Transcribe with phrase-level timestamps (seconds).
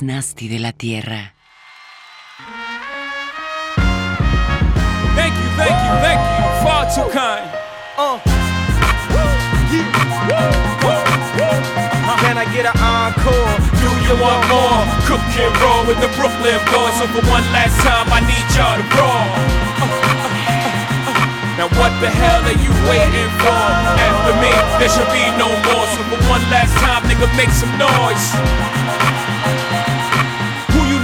[0.00, 0.10] Diversión.
[0.10, 1.34] El show más nasty de la tierra.
[5.14, 6.44] Thank you, thank you, thank you.
[6.62, 7.50] Far too kind.
[7.98, 8.18] Uh.
[12.20, 13.58] Can I get an encore?
[13.80, 14.84] Do you want more?
[15.06, 16.94] Cook and roll with the Brooklyn boys.
[16.98, 19.26] So for one last time, I need y'all to roll.
[21.56, 23.52] Now what the hell are you waiting for?
[23.52, 25.86] After me, there should be no more.
[25.92, 28.89] So for one last time, nigga, make some noise.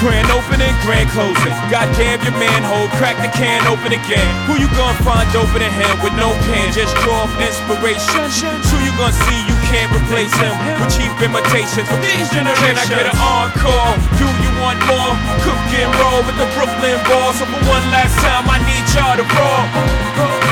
[0.00, 1.56] Grand opening, grand closing.
[1.72, 4.28] Goddamn your manhole, crack the can open again.
[4.44, 6.68] Who you gonna find open in him with no pen?
[6.72, 8.28] Just draw off inspiration.
[8.68, 12.76] Who you gonna see you can't replace him with cheap imitations from these generations.
[12.76, 13.96] Can I get an encore?
[14.20, 15.16] Do you want more?
[15.40, 17.40] Cook and roll with the Brooklyn Balls.
[17.40, 20.45] So for one last time, I need y'all to roll.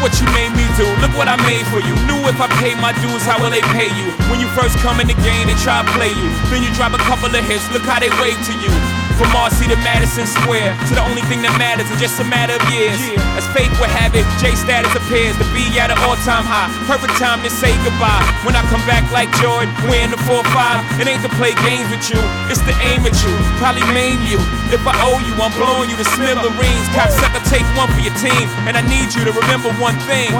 [0.00, 1.94] What you made me do, look what I made for you.
[2.06, 4.10] Knew if I pay my dues, how will they pay you?
[4.30, 6.28] When you first come in the game, they try to play you.
[6.50, 9.07] Then you drop a couple of hits, look how they wave to you.
[9.18, 12.54] From Marcy to Madison Square, to the only thing that matters is just a matter
[12.54, 13.02] of years.
[13.34, 16.70] As fate would have it, J status appears to be at an all time high.
[16.86, 18.22] Perfect time to say goodbye.
[18.46, 21.90] When I come back like Jordan, wearing the 4 5, it ain't to play games
[21.90, 23.34] with you, it's to aim at you.
[23.58, 24.38] Probably maim you.
[24.70, 26.86] If I owe you, I'm blowing you to smithereens.
[26.94, 28.46] Cocksucker, take one for your team.
[28.70, 30.30] And I need you to remember one thing.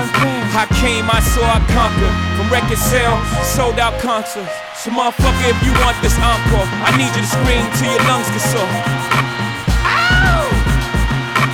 [0.55, 2.15] I came, I saw, I conquered.
[2.48, 4.48] Record sales, sold out concerts.
[4.72, 8.25] So motherfucker, if you want this encore, I need you to scream till your lungs
[8.32, 8.72] get sore.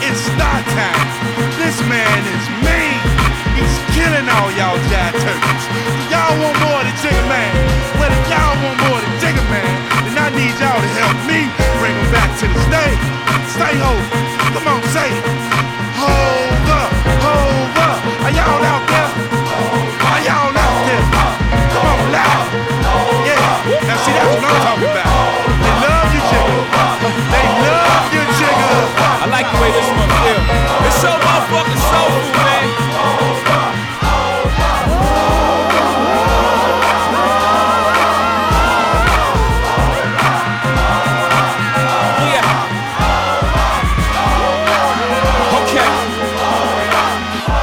[0.06, 1.06] It's star time.
[1.59, 2.99] This man is mean.
[3.59, 5.65] He's killing all y'all jive turkeys.
[6.15, 7.50] Y'all want more than Jigga Man.
[7.99, 9.71] Well, if y'all want more than Jigga Man,
[10.06, 11.50] then I need y'all to help me
[11.83, 13.03] bring him back to the stage.
[13.50, 14.04] Stay hold.
[14.54, 15.25] Come on, say it.
[15.99, 17.99] Hold up, hold up.
[18.31, 18.94] Are y'all out there?
[29.65, 30.41] Way this one feel.
[30.85, 32.69] It's so motherfucking soulful, man.
[45.65, 45.91] Okay.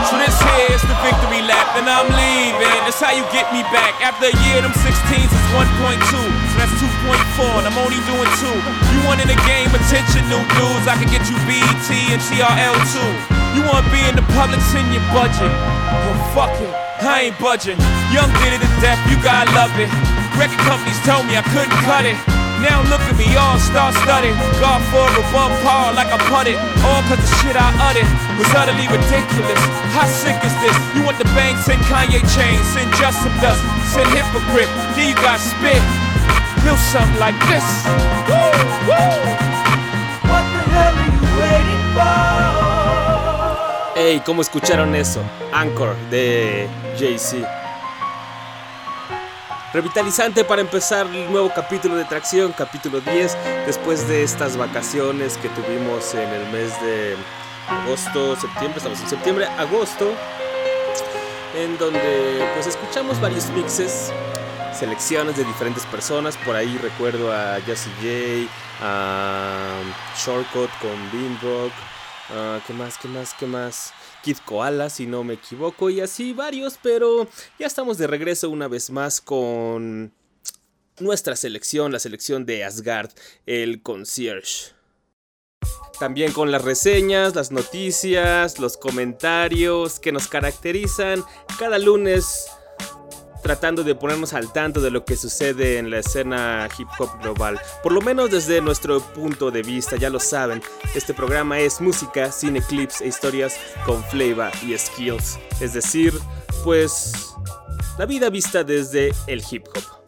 [0.10, 2.82] So this here is the victory lap, and I'm leaving.
[2.82, 3.94] That's how you get me back.
[4.02, 6.02] After a year, them 16s is 1.2.
[6.10, 8.81] So that's 2.4, and I'm only doing two.
[9.12, 10.88] Want in the game attention, new dudes?
[10.88, 11.84] I can get you BET
[12.16, 13.12] and TRL too.
[13.52, 15.52] You want to be in the public, send your budget.
[15.52, 16.72] Well, fuck it,
[17.04, 17.76] I ain't budging.
[18.16, 19.92] Young did it to death, you gotta love it.
[20.40, 22.16] Record companies told me I couldn't cut it.
[22.64, 24.32] Now look at me, all star studded.
[24.64, 26.56] God for above par like I putted.
[26.88, 28.08] All cause the shit I uttered
[28.40, 29.60] was utterly ridiculous.
[29.92, 30.78] How sick is this?
[30.96, 33.60] You want the bang, send Kanye chains, send Justin Dust,
[33.92, 34.72] send Hypocrite.
[34.96, 35.84] Then you got spit.
[36.62, 37.64] Something like this.
[38.28, 38.36] Woo,
[38.88, 38.96] woo.
[40.28, 42.12] What the hell are you waiting for?
[43.96, 45.22] Hey, ¿cómo escucharon eso?
[45.53, 46.68] Anchor de
[47.00, 47.47] Jay-Z.
[49.74, 55.50] Revitalizante para empezar el nuevo capítulo de Tracción, capítulo 10, después de estas vacaciones que
[55.50, 57.16] tuvimos en el mes de
[57.70, 60.14] agosto, septiembre, estamos en septiembre, agosto,
[61.56, 64.12] en donde pues escuchamos varios mixes,
[64.82, 69.80] selecciones de diferentes personas, por ahí recuerdo a Jesse J, a
[70.18, 71.72] Shortcut con Bean Rock,
[72.32, 73.94] ah, ¿qué más, qué más, qué más?
[74.24, 77.28] Kid Koala, si no me equivoco, y así varios, pero
[77.60, 80.12] ya estamos de regreso una vez más con
[81.00, 83.12] nuestra selección, la selección de Asgard,
[83.46, 84.74] el concierge.
[86.00, 91.24] También con las reseñas, las noticias, los comentarios que nos caracterizan
[91.60, 92.48] cada lunes
[93.41, 97.59] tratando de ponernos al tanto de lo que sucede en la escena hip hop global.
[97.84, 100.61] Por lo menos desde nuestro punto de vista, ya lo saben,
[100.96, 103.55] este programa es música, cine clips e historias
[103.85, 105.40] con flavor y skills.
[105.59, 106.14] Es decir,
[106.64, 107.35] pues
[107.97, 110.02] la vida vista desde el hip hop.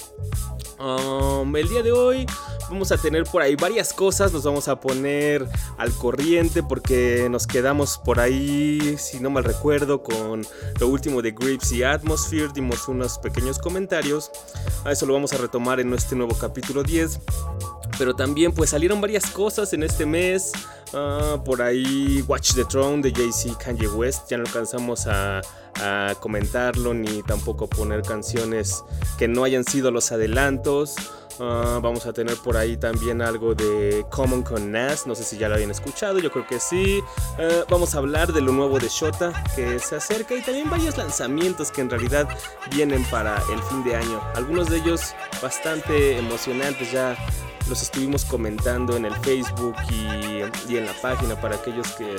[0.83, 2.25] Um, el día de hoy
[2.69, 7.45] Vamos a tener por ahí varias cosas, nos vamos a poner al corriente porque nos
[7.45, 10.45] quedamos por ahí, si no mal recuerdo, con
[10.79, 14.31] lo último de Grips y Atmosphere, dimos unos pequeños comentarios,
[14.85, 17.19] a eso lo vamos a retomar en este nuevo capítulo 10.
[17.97, 20.51] Pero también pues salieron varias cosas en este mes.
[20.93, 24.29] Ah, por ahí Watch the Throne de Jay-Z Kanye West.
[24.29, 25.41] Ya no alcanzamos a,
[25.75, 28.83] a, comentarlo ni tampoco poner canciones
[29.17, 30.95] que no hayan sido los adelantos.
[31.39, 35.37] Uh, vamos a tener por ahí también algo de Common con Nas, no sé si
[35.37, 37.03] ya lo habían escuchado, yo creo que sí.
[37.39, 40.95] Uh, vamos a hablar de lo nuevo de Shota que se acerca y también varios
[40.97, 42.29] lanzamientos que en realidad
[42.71, 44.21] vienen para el fin de año.
[44.35, 47.17] Algunos de ellos bastante emocionantes, ya
[47.67, 52.15] los estuvimos comentando en el Facebook y, y en la página para aquellos que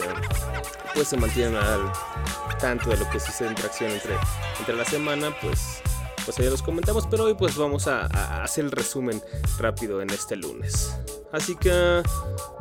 [0.92, 1.92] pues se mantienen al
[2.58, 4.14] tanto de lo que sucede en tracción entre,
[4.58, 5.82] entre la semana, pues
[6.24, 8.06] pues ya los comentamos, pero hoy pues vamos a,
[8.42, 9.22] hacer el resumen
[9.58, 10.94] rápido en este lunes.
[11.32, 12.02] Así que,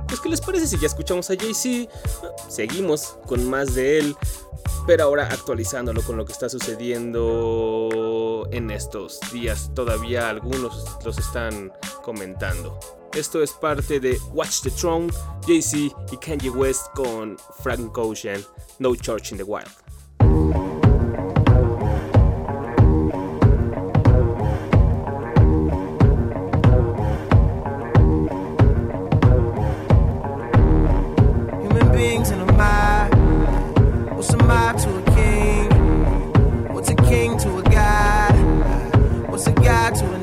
[0.08, 1.92] pues ¿qué les parece si ya escuchamos a Jay-Z?
[2.50, 4.16] Seguimos con más de él,
[4.86, 9.72] pero ahora actualizándolo con lo que está sucediendo en estos días.
[9.74, 11.72] Todavía algunos los están
[12.04, 12.80] comentando.
[13.14, 15.08] Esto es parte de Watch the Throne,
[15.46, 18.44] Jay-Z y Kanye West con Frank Ocean,
[18.80, 19.83] No Church in the Wild.
[32.04, 33.10] rings and a mile.
[34.16, 35.68] What's a mile to a king?
[36.74, 38.32] What's a king to a guy?
[39.30, 40.23] What's a guy to a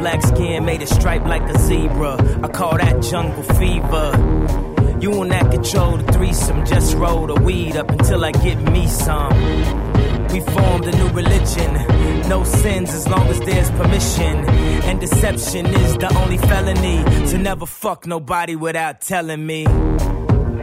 [0.00, 2.16] black skin made it stripe like a zebra.
[2.42, 4.98] I call that jungle fever.
[5.00, 8.86] You on that control the threesome, just roll the weed up until I get me
[8.86, 9.89] some.
[10.32, 12.28] We formed a new religion.
[12.28, 14.36] No sins as long as there's permission.
[14.88, 17.02] And deception is the only felony.
[17.30, 19.64] To never fuck nobody without telling me.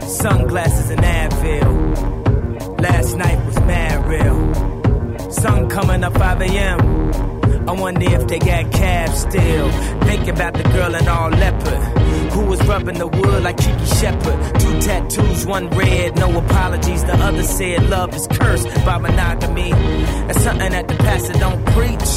[0.00, 2.80] Sunglasses and Advil.
[2.80, 5.30] Last night was mad real.
[5.30, 7.27] Sun coming up 5 a.m.
[7.68, 9.70] I wonder if they got calves still.
[10.08, 11.98] Thinking about the girl in all leopard.
[12.32, 14.58] Who was rubbing the wood like Kiki Shepard.
[14.58, 17.04] Two tattoos, one red, no apologies.
[17.04, 19.72] The other said love is cursed by monogamy.
[19.72, 22.08] That's something that the pastor don't preach.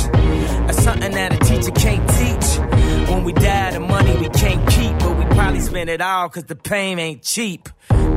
[0.67, 3.09] That's something that a teacher can't teach.
[3.09, 6.45] When we die, the money we can't keep, but we probably spend it all cause
[6.45, 7.67] the pain ain't cheap.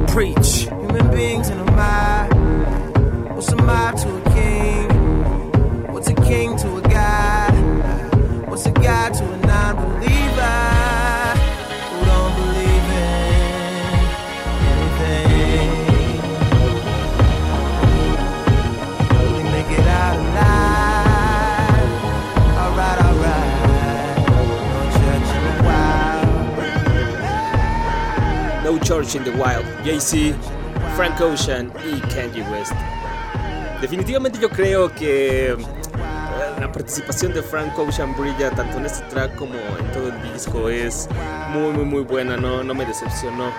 [0.06, 0.68] Preach.
[0.68, 3.34] Human beings in a mob.
[3.34, 5.92] What's a mob to a king?
[5.92, 6.83] What's a king to a?
[8.54, 10.60] What's a guy to a non believer
[11.90, 13.98] who don't believe in
[14.70, 15.70] anything?
[19.50, 21.90] Make it out alive?
[22.62, 23.50] Alright, alright.
[24.22, 26.04] No church in
[28.04, 28.62] the wild.
[28.62, 29.64] No church in the wild.
[29.82, 30.32] JC,
[30.94, 32.72] Frank Ocean y Kanye West.
[33.80, 35.56] Definitivamente yo creo que
[36.60, 40.68] la participación de Frank Ocean brilla tanto en este track como en todo el disco.
[40.68, 41.08] Es
[41.50, 43.52] muy, muy, muy buena, no, no me decepcionó.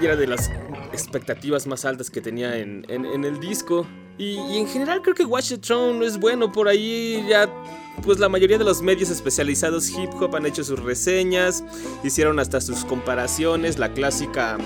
[0.00, 0.50] Y era de las
[0.92, 3.86] expectativas más altas que tenía en, el disco.
[4.16, 6.50] Y, en general creo que Watch the Throne es bueno.
[6.50, 7.48] Por ahí ya,
[8.02, 11.64] pues la mayoría de los medios especializados hip hop han hecho sus reseñas.
[12.02, 13.78] Hicieron hasta sus comparaciones.
[13.78, 14.58] La clásica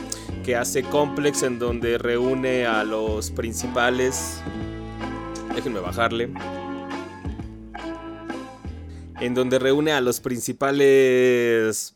[0.45, 4.43] que hace Complex en donde reúne a los principales.
[5.55, 6.33] Déjenme bajarle.
[9.21, 11.95] En donde reúne a los principales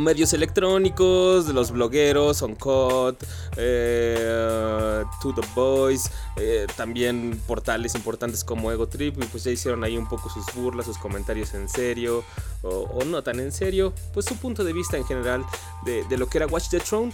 [0.00, 3.22] medios electrónicos, los blogueros, Uncut,
[3.56, 9.82] eh, To The Boys, eh, también portales importantes como Ego Trip, y pues ya hicieron
[9.82, 12.22] ahí un poco sus burlas, sus comentarios en serio,
[12.62, 15.44] o, no tan en serio, pues su punto de vista en general
[15.84, 17.12] de, de lo que era Watch the Throne.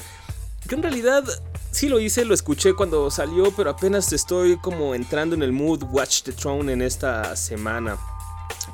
[0.68, 1.24] Yo en realidad
[1.70, 5.82] sí lo hice, lo escuché cuando salió, pero apenas estoy como entrando en el mood
[5.90, 7.98] Watch the Throne en esta semana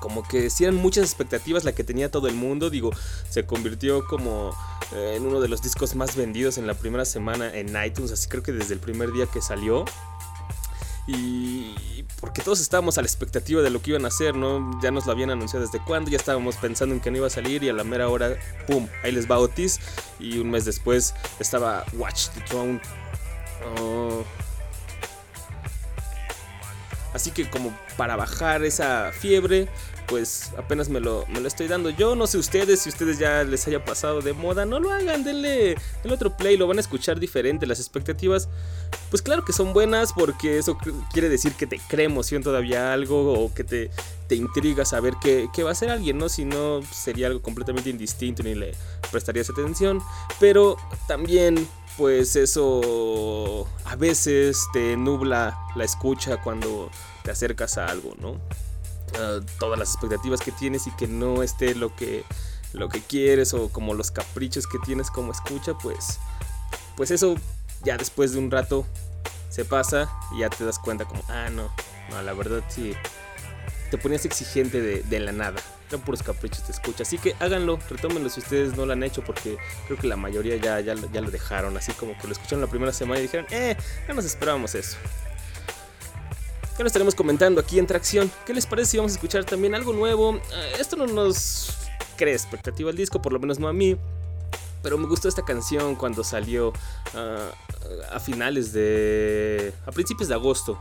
[0.01, 2.71] como que si eran muchas expectativas la que tenía todo el mundo.
[2.71, 2.91] Digo,
[3.29, 4.51] se convirtió como
[4.95, 8.29] eh, en uno de los discos más vendidos en la primera semana en iTunes, así
[8.29, 9.85] creo que desde el primer día que salió.
[11.07, 14.81] Y porque todos estábamos a la expectativa de lo que iban a hacer, ¿no?
[14.83, 17.31] Ya nos lo habían anunciado desde cuándo, ya estábamos pensando en que no iba a
[17.31, 18.89] salir y a la mera hora, ¡pum!
[19.03, 19.81] Ahí les va Otis.
[20.19, 22.81] Y un mes después estaba Watch the Throne.
[23.79, 24.25] Oh.
[27.13, 29.69] Así que como para bajar esa fiebre,
[30.07, 31.91] pues apenas me lo, me lo estoy dando.
[31.91, 35.25] Yo no sé ustedes, si ustedes ya les haya pasado de moda, no lo hagan,
[35.25, 37.67] denle el otro play, lo van a escuchar diferente.
[37.67, 38.49] Las expectativas,
[39.11, 40.79] pues claro que son buenas porque eso
[41.13, 43.91] quiere decir que te crea emoción todavía algo o que te,
[44.29, 46.29] te intriga saber qué, qué va a hacer alguien, ¿no?
[46.29, 48.73] Si no, sería algo completamente indistinto ni le
[49.11, 50.01] prestarías atención.
[50.41, 50.77] Pero
[51.09, 56.91] también pues eso a veces te nubla la escucha cuando
[57.23, 58.41] te acercas a algo, ¿no?
[59.59, 62.25] Todas las expectativas que tienes y que no esté lo que,
[62.73, 66.19] lo que quieres o como los caprichos que tienes como escucha, pues,
[66.97, 67.37] pues eso
[67.83, 68.87] ya después de un rato
[69.51, 71.71] se pasa y ya te das cuenta como, ah, no,
[72.11, 72.93] no, la verdad sí,
[73.91, 75.61] te ponías exigente de, de la nada
[75.99, 77.03] puros caprichos te escucha.
[77.03, 79.57] Así que háganlo, retómenlo si ustedes no lo han hecho, porque
[79.87, 81.77] creo que la mayoría ya, ya, ya lo dejaron.
[81.77, 84.97] Así como que lo escucharon la primera semana y dijeron, eh, ya nos esperábamos eso.
[86.77, 88.31] Ya lo estaremos comentando aquí en Tracción.
[88.45, 90.35] ¿Qué les parece si vamos a escuchar también algo nuevo?
[90.35, 90.41] Eh,
[90.81, 91.71] esto no nos
[92.17, 93.97] crea expectativa al disco, por lo menos no a mí.
[94.83, 96.73] Pero me gustó esta canción cuando salió
[97.15, 97.51] ah,
[98.11, 99.73] a finales de...
[99.87, 100.81] a principios de agosto,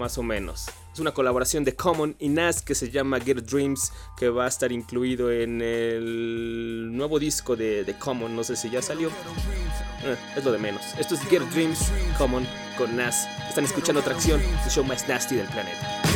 [0.00, 0.66] más o menos.
[0.92, 4.48] Es una colaboración de Common y Nas que se llama Get Dreams, que va a
[4.48, 8.34] estar incluido en el nuevo disco de, Common.
[8.34, 9.08] No sé si ya salió.
[9.08, 10.82] Eh, es lo de menos.
[10.98, 12.44] Esto es Get Dreams, Common
[12.76, 13.28] con Nas.
[13.48, 16.09] Están escuchando Tracción, el show más nasty del planeta.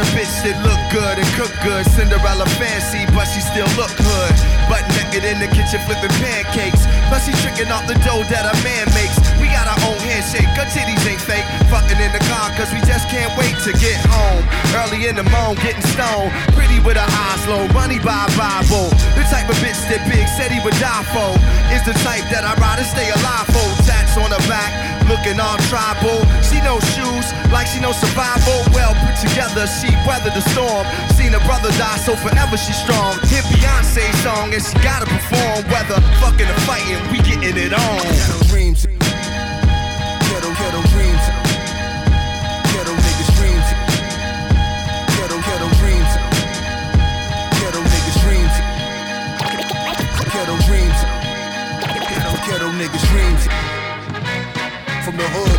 [0.00, 1.84] A bitch that look good and cook good.
[1.92, 4.34] Cinderella fancy, but she still look hood.
[4.72, 6.88] Butt naked in the kitchen flipping pancakes.
[7.12, 9.16] Plus she tricking off the dough that a man makes.
[9.36, 11.44] We got our own handshake, her titties ain't fake.
[11.68, 14.42] Fucking in the car, cause we just can't wait to get home.
[14.72, 16.32] Early in the morning, getting stoned.
[16.56, 18.88] Pretty with her eyes low, money by Bible.
[19.18, 21.36] The type of bitch that Big said he would die for.
[21.76, 23.68] Is the type that I'd rather stay alive for.
[24.10, 24.72] Tats on her back,
[25.08, 26.22] looking all tribal.
[26.42, 28.62] She knows shoes, like she knows survival.
[28.74, 30.86] Well put together, she weathered the storm.
[31.14, 33.14] Seen her brother die, so forever she's strong.
[33.30, 35.64] Hit Beyonce's song, and she gotta perform.
[35.70, 38.02] Whether fucking or fighting, we getting it on.
[38.02, 38.86] Ghetto dreams,
[40.26, 41.24] ghetto ghetto dreams,
[42.74, 43.66] ghetto niggas dreams,
[45.14, 46.12] ghetto ghetto dreams,
[47.58, 48.54] ghetto niggas dreams,
[50.34, 50.98] ghetto dreams,
[52.46, 53.59] ghetto niggas dreams
[55.10, 55.58] from the hood.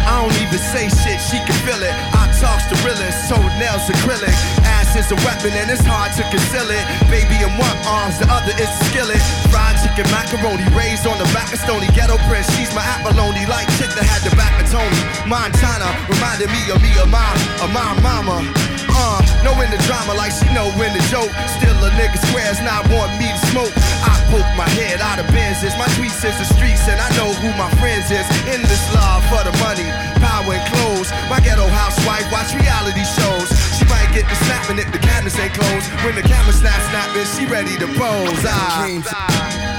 [0.00, 1.94] I don't even say shit, she can feel it.
[2.18, 4.34] I talks to realest, toenails acrylic.
[4.66, 6.84] Ass is a weapon and it's hard to conceal it.
[7.06, 9.22] Baby in one arms, the other is a skillet.
[9.54, 12.50] Fried chicken macaroni, raised on the back of Stony Ghetto Prince.
[12.58, 15.00] She's my abalone, like chick that had the back of Tony.
[15.30, 17.30] Montana reminded me of me, of my,
[17.62, 18.79] of my mama.
[19.42, 21.32] Knowing the drama like she know when the joke.
[21.56, 23.72] Still a nigga squares not want me to smoke.
[24.04, 25.76] I poke my head out of Benzes.
[25.80, 28.26] My tweets is the streets and I know who my friends is.
[28.50, 29.88] In this love for the money,
[30.20, 31.08] power and clothes.
[31.32, 33.48] My ghetto housewife watch reality shows.
[33.78, 35.86] She might get the snapping if the cameras ain't closed.
[36.04, 38.44] When the camera snap snapping, she ready to pose.
[38.44, 39.69] Ah.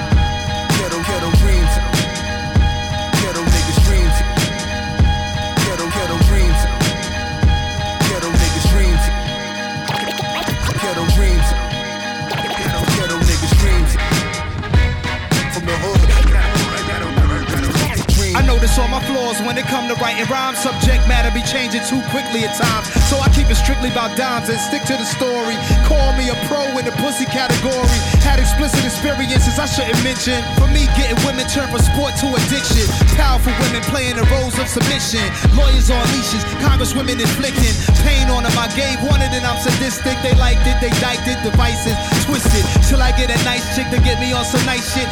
[18.61, 20.59] Notice all my flaws when it come to writing rhymes.
[20.61, 22.85] Subject matter be changing too quickly at times.
[23.09, 25.57] So I keep it strictly about dimes and stick to the story.
[25.89, 27.97] Call me a pro in the pussy category.
[28.21, 30.37] Had explicit experiences I shouldn't mention.
[30.61, 32.85] For me, getting women turned from sport to addiction.
[33.17, 35.25] Powerful women playing the roles of submission.
[35.57, 37.73] Lawyers on leashes, congresswomen inflicting
[38.05, 38.53] pain on them.
[38.61, 40.13] I gave one it and I'm sadistic.
[40.21, 41.97] They liked it, they diked it, devices
[42.29, 42.61] twisted.
[42.85, 45.09] Till I get a nice chick to get me on some nice shit.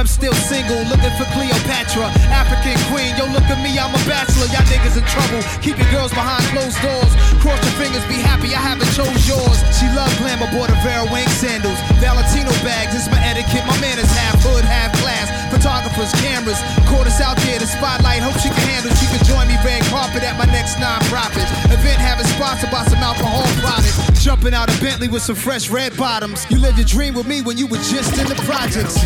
[0.00, 2.08] I'm still single, looking for Cleopatra.
[2.32, 4.48] African queen, yo, look at me, I'm a bachelor.
[4.48, 5.44] Y'all niggas in trouble.
[5.60, 7.12] Keep your girls behind closed doors.
[7.44, 9.60] Cross your fingers, be happy, I haven't chose yours.
[9.76, 11.76] She love glamour, bought a Vera Wang sandals.
[12.00, 13.60] Valentino bags, it's my etiquette.
[13.68, 15.28] My man is half hood, half class.
[15.52, 16.56] Photographers, cameras.
[16.88, 18.24] Caught us out there, the spotlight.
[18.24, 18.96] Hope she can handle.
[18.96, 21.44] She can join me red carpet at my next non-profit.
[21.76, 24.00] Event having sponsored by some alcohol products.
[24.24, 26.48] Jumping out of Bentley with some fresh red bottoms.
[26.48, 28.96] You lived your dream with me when you were just in the projects.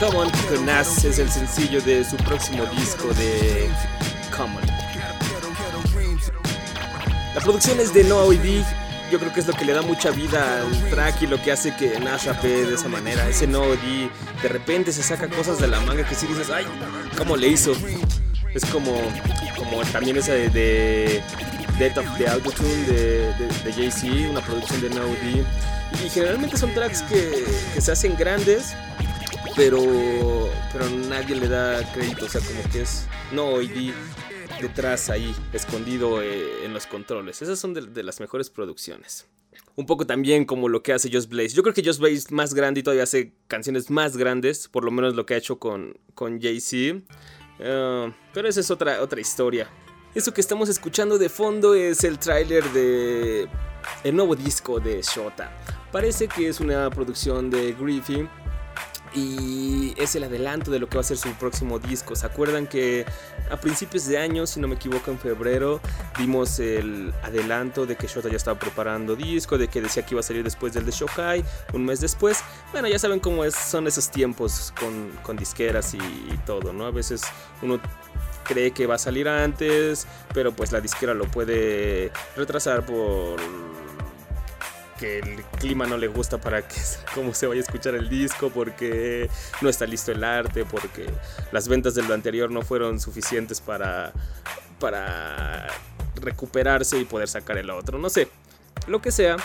[0.00, 3.68] Come On con Nas es el sencillo de su próximo disco de
[4.30, 4.62] Come On.
[7.34, 8.62] La producción es de Noah OD.
[9.10, 11.50] Yo creo que es lo que le da mucha vida al track y lo que
[11.50, 13.28] hace que Nas rapee de esa manera.
[13.28, 16.64] Ese Noah OD de repente se saca cosas de la manga que sí dices, ay,
[17.16, 17.72] ¿cómo le hizo?
[18.54, 19.00] Es como,
[19.56, 21.22] como también esa de, de
[21.76, 26.04] Death of the Autotune de, de, de Jay-Z, una producción de Noah OD.
[26.04, 28.76] Y generalmente son tracks que, que se hacen grandes
[29.58, 29.82] pero
[30.72, 33.92] pero nadie le da crédito, o sea, como que es no hoy
[34.60, 37.42] detrás ahí, escondido eh, en los controles.
[37.42, 39.26] Esas son de, las mejores producciones.
[39.74, 41.54] Un poco también como lo que hace Just Blaze.
[41.54, 44.84] Yo creo que Just Blaze es más grande y todavía hace canciones más grandes, por
[44.84, 46.98] lo menos lo que ha hecho con, con Jay-Z.
[47.58, 49.68] Uh, pero esa es otra, otra historia.
[50.14, 53.48] Eso que estamos escuchando de fondo es el tráiler de
[54.04, 55.52] el nuevo disco de Shota.
[55.90, 58.28] Parece que es una producción de Griffin
[59.14, 62.16] y es el adelanto de lo que va a ser su próximo disco.
[62.16, 63.04] ¿Se acuerdan que
[63.50, 65.80] a principios de año, si no me equivoco, en febrero,
[66.18, 70.20] vimos el adelanto de que Shota ya estaba preparando disco, de que decía que iba
[70.20, 72.42] a salir después del de Shokai, un mes después?
[72.72, 76.86] Bueno, ya saben cómo es, son esos tiempos con, con disqueras y, y todo, ¿no?
[76.86, 77.22] A veces
[77.62, 77.80] uno
[78.44, 83.38] cree que va a salir antes, pero pues la disquera lo puede retrasar por
[84.98, 86.74] que el clima no le gusta para que
[87.14, 89.30] cómo se vaya a escuchar el disco, porque
[89.62, 91.06] no está listo el arte, porque
[91.52, 94.12] las ventas de lo anterior no fueron suficientes para
[94.78, 95.66] para
[96.16, 98.28] recuperarse y poder sacar el otro, no sé,
[98.86, 99.36] lo que sea.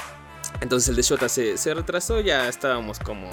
[0.62, 3.30] Entonces el de Shota se, se retrasó, ya estábamos como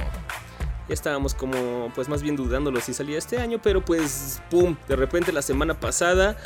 [0.89, 4.97] ya estábamos como pues más bien dudándolo si salía este año, pero pues pum, de
[4.97, 6.37] repente la semana pasada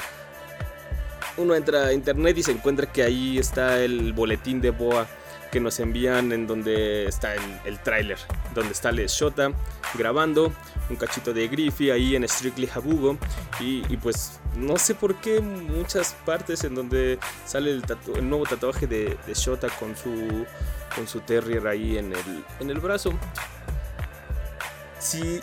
[1.36, 5.06] uno entra a internet y se encuentra que ahí está el boletín de Boa
[5.54, 8.18] que nos envían en donde está el, el tráiler,
[8.56, 9.52] donde está Les Shota
[9.96, 10.52] grabando,
[10.90, 13.16] un cachito de Griffey ahí en Strictly Habugo
[13.60, 19.16] y, pues no sé por qué muchas partes en donde sale el nuevo tatuaje de,
[19.24, 20.44] de, Shota con su,
[20.96, 23.12] con su terrier ahí en el, en el brazo.
[24.98, 25.40] Si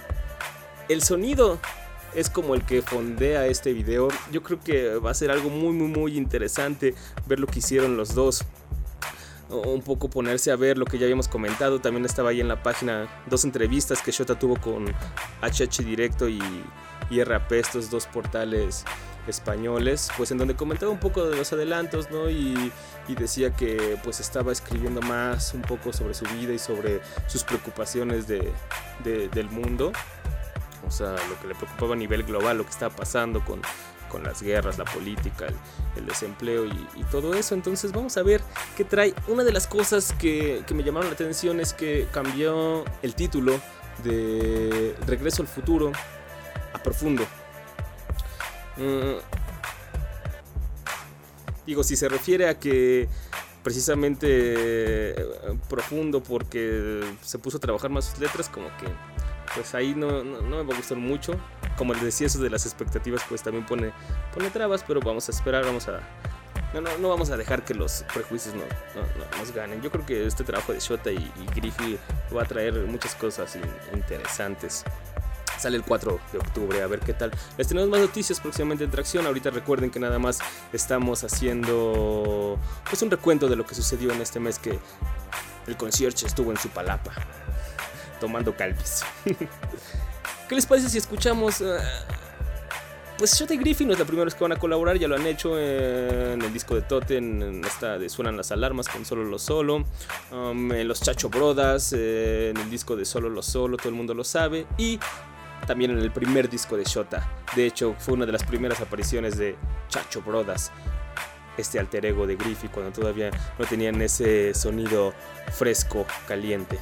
[0.89, 1.57] el sonido
[2.13, 5.71] es como el que fondea este video, yo creo que va a ser algo muy
[5.71, 6.95] muy muy interesante
[7.27, 8.43] ver lo que hicieron los dos
[9.51, 11.79] un poco ponerse a ver lo que ya habíamos comentado.
[11.79, 14.85] También estaba ahí en la página dos entrevistas que Shota tuvo con
[15.41, 16.41] HH Directo y,
[17.09, 18.85] y RAP, estos dos portales
[19.27, 22.29] españoles, pues en donde comentaba un poco de los adelantos, ¿no?
[22.29, 22.71] Y,
[23.07, 27.43] y, decía que pues estaba escribiendo más un poco sobre su vida y sobre sus
[27.43, 28.51] preocupaciones de,
[29.03, 29.91] de, del mundo.
[30.87, 33.61] O sea, lo que le preocupaba a nivel global, lo que estaba pasando con,
[34.11, 35.47] con las guerras, la política,
[35.95, 37.55] el, desempleo y, todo eso.
[37.55, 38.41] Entonces vamos a ver
[38.75, 39.13] qué trae.
[39.27, 43.59] Una de las cosas que, que me llamaron la atención es que cambió el título
[44.03, 45.91] de Regreso al Futuro
[46.73, 47.23] a Profundo.
[48.77, 49.19] Uh,
[51.65, 53.07] digo, si se refiere a que
[53.63, 55.15] precisamente eh,
[55.69, 58.87] profundo porque se puso a trabajar más sus letras, como que
[59.55, 61.33] pues ahí no, no, no, me va a gustar mucho.
[61.81, 63.91] Como les decía, eso de las expectativas pues también pone,
[64.35, 65.99] pone trabas, pero vamos a esperar, vamos a...
[66.75, 69.81] No, no, no vamos a dejar que los prejuicios no, no, nos ganen.
[69.81, 71.99] Yo creo que este trabajo de Shota y, y
[72.35, 73.57] va a traer muchas cosas
[73.95, 74.83] interesantes.
[75.57, 77.31] Sale el 4 de octubre, a ver qué tal.
[77.57, 79.25] Les tenemos más noticias próximamente en tracción.
[79.25, 80.37] Ahorita recuerden que nada más
[80.73, 84.77] estamos haciendo pues un recuento de lo que sucedió en este mes que
[85.65, 87.11] el concierto estuvo en su palapa
[88.19, 89.03] tomando calpis.
[90.51, 91.61] ¿Qué les parece si escuchamos?
[91.61, 91.77] Uh,
[93.17, 95.15] pues Shota y Griffin no es la primera vez que van a colaborar, ya lo
[95.15, 99.23] han hecho en el disco de Totten, en esta de Suenan las Alarmas con Solo
[99.23, 99.85] Lo Solo,
[100.33, 103.95] um, en los Chacho Brodas, eh, en el disco de Solo Lo Solo, todo el
[103.95, 104.99] mundo lo sabe, y
[105.65, 107.25] también en el primer disco de Shota.
[107.55, 109.55] De hecho, fue una de las primeras apariciones de
[109.87, 110.69] Chacho Brothers,
[111.57, 115.13] este alter ego de Griffey, cuando todavía no tenían ese sonido
[115.53, 116.77] fresco, caliente.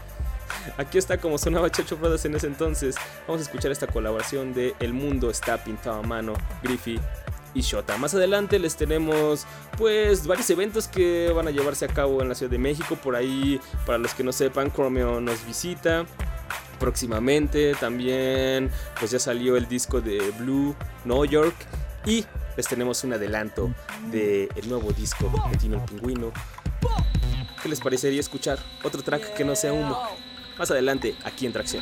[0.77, 2.95] Aquí está como sonaba Chacho Brothers en ese entonces.
[3.27, 6.33] Vamos a escuchar esta colaboración de El Mundo está pintado a mano,
[6.63, 6.99] Griffey
[7.53, 7.97] y Shota.
[7.97, 9.45] Más adelante les tenemos
[9.77, 12.95] pues varios eventos que van a llevarse a cabo en la Ciudad de México.
[12.95, 16.05] Por ahí, para los que no sepan, Chromeo nos visita
[16.79, 17.73] próximamente.
[17.79, 21.55] También pues ya salió el disco de Blue New York
[22.05, 23.73] y les tenemos un adelanto
[24.11, 26.31] del el nuevo disco de Tino el Pingüino.
[27.61, 29.99] ¿Qué les parecería escuchar otro track que no sea humo?
[30.59, 31.81] Más adelante, aquí en Tracción.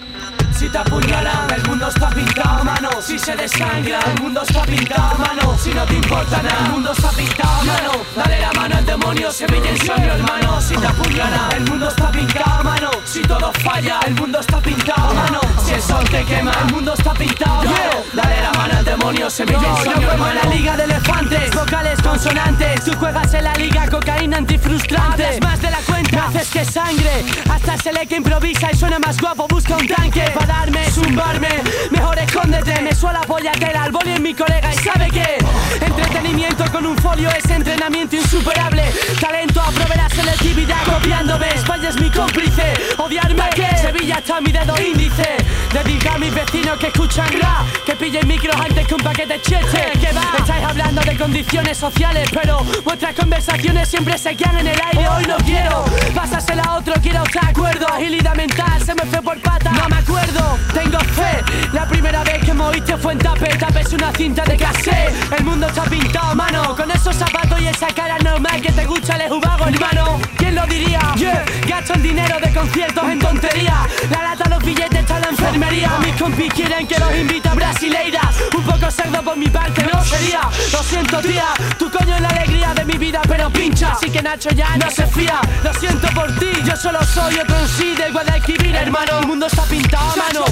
[0.56, 2.90] Si te apuñalan, el mundo está pintado a mano.
[3.02, 5.58] Si se desangra, el mundo está pintado a mano.
[5.58, 7.92] Si no te importa nada, el mundo está pintado a mano.
[8.16, 10.62] Dale la mano al demonio, Sevilla en sueño, hermano.
[10.62, 12.92] Si te apuñalan, el mundo está pintado a mano.
[13.06, 15.40] Si todo falla, el mundo está pintado a mano.
[15.66, 18.04] Si el sol te quema, el mundo está pintado a mano.
[18.14, 20.40] Dale la mano al demonio, Sevilla en sueño, yo hermano.
[20.44, 22.86] la liga de elefantes, vocales consonantes.
[22.86, 25.26] Tú juegas en la liga cocaína antifrustrante.
[25.26, 27.26] Hablas más de la cuenta, haces que sangre.
[27.50, 31.50] Hasta se le que improvisa y suena más guapo, busca un tanque para darme, zumbarme.
[31.92, 35.38] Mejor escóndete, me suela pollatera al boli en mi colega y sabe que
[35.86, 38.84] entretenimiento con un folio es entrenamiento insuperable.
[39.20, 41.50] Talento aprove la selectividad copiándome.
[41.50, 45.38] España es mi cómplice, odiarme que Sevilla está mi dedo índice.
[45.72, 49.92] Dedica a mis vecinos que escuchan rap, que pillen micros antes que un paquete chete.
[50.00, 54.82] Que va, estáis hablando de condiciones sociales, pero vuestras conversaciones siempre se quedan en el
[54.82, 55.10] aire.
[55.10, 57.88] Hoy no quiero pasásela a otro, quiero estar acuerdo.
[57.88, 60.58] Agilidad mental se me fue por pata, no me acuerdo.
[60.74, 61.44] Tengo fe,
[61.74, 63.50] la primera vez que me oíste fue en tape.
[63.58, 65.14] Tape es una cinta de cassette.
[65.38, 69.16] El mundo está pintado mano, con esos zapatos y esa cara normal que te gusta
[69.18, 70.20] el jugago, hermano.
[70.38, 71.00] ¿Quién lo diría?
[71.16, 73.88] Yeah, gasto el dinero de conciertos en tontería.
[74.10, 75.92] La lata, los billetes, está la enfermería.
[76.04, 78.36] Mis compis quieren que los invite a brasileiras.
[78.56, 80.42] Un poco cerdo por mi parte, no sería.
[80.72, 83.92] Lo siento, tía, tu coño es la alegría de mi vida, pero pincha.
[83.92, 85.40] Así que Nacho ya no se fía.
[85.64, 87.96] Lo siento por ti, yo solo soy otro en sí
[88.38, 89.20] Guadalquivir, hermano.
[89.20, 90.46] El mundo está pintado a mano.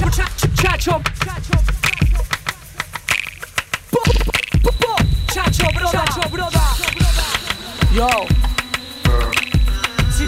[0.54, 1.00] Chacho,
[5.32, 6.76] Chacho, broda, Chacho, broda.
[7.94, 8.55] Yo.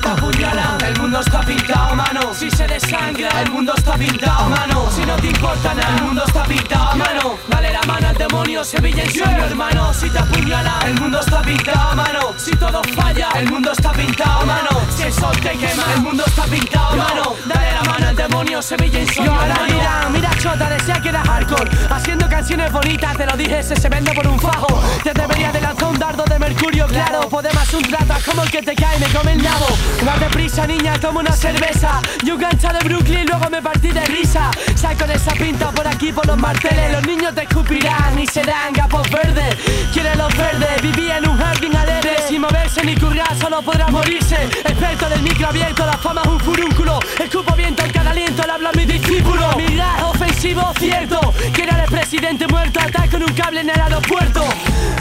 [0.09, 2.33] Apuñalan, el mundo está pintado mano.
[2.33, 4.91] Si se desangra, el mundo está pintado mano.
[4.91, 7.39] Si no te importa nada, el mundo está pintado mano.
[7.47, 9.93] Dale la mano al demonio, Sevilla en sueño, hermano.
[9.93, 12.21] Si te apuñalan, el mundo está pintado mano.
[12.39, 14.71] Si todo falla, el mundo está pintado mano.
[14.97, 17.35] Si el sol te quema, el mundo está pintado mano.
[17.45, 19.39] Dale la mano al demonio, Sevilla en sueño,
[20.67, 21.71] desea que era hardcore.
[21.91, 24.83] Haciendo canciones bonitas, te lo dije, se se vende por un fajo.
[25.03, 27.29] Te debería de lanzar un dardo de mercurio, claro.
[27.29, 29.67] Podemos un trato como el que te cae, me come el nabo.
[30.05, 32.01] Date prisa, niña, toma una cerveza.
[32.25, 34.51] Yo gancha de Brooklyn, luego me partí de risa.
[34.75, 36.93] Saco de esa pinta por aquí, por los marteles.
[36.93, 39.57] Los niños te escupirán y serán gapos verdes.
[39.93, 42.17] Quiere los verdes, vivía en un jardín alegre.
[42.29, 44.37] Sin moverse ni currar, solo podrá morirse.
[44.65, 46.99] Experto del micro abierto, la fama es un furúnculo.
[47.19, 49.57] Escupo viento en cada aliento, le hablo a mi discípulo.
[49.57, 51.21] Mirar ofensivo, cierto.
[51.53, 54.45] Quiero al presidente muerto, ataco en un cable en el aeropuerto.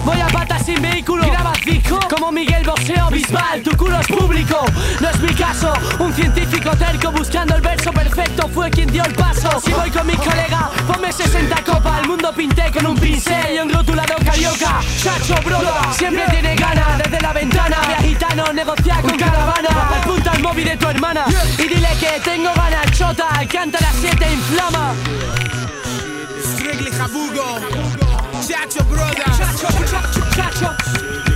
[0.04, 0.28] Voy a
[0.68, 1.24] sin vehículo.
[1.32, 4.66] Grabas disco como Miguel Boseo Bisbal, tu culo es público.
[5.00, 9.14] No es mi caso, un científico terco buscando el verso perfecto fue quien dio el
[9.14, 9.50] paso.
[9.64, 12.02] Si voy con mis colegas, ponme 60 copas.
[12.02, 14.82] El mundo pinté con un pincel y un rotulado carioca.
[15.02, 17.78] Chacho, broda, siempre tiene ganas desde la ventana.
[17.88, 19.70] De gitano, negociar con caravana.
[20.02, 21.26] Apunta al móvil de tu hermana
[21.58, 23.30] y dile que tengo ganas, chota.
[23.50, 24.94] Canta las 7, inflama.
[26.98, 28.07] Jabugo.
[28.48, 29.26] Chacho, brother.
[29.36, 31.27] Chacho, chacho, chacho.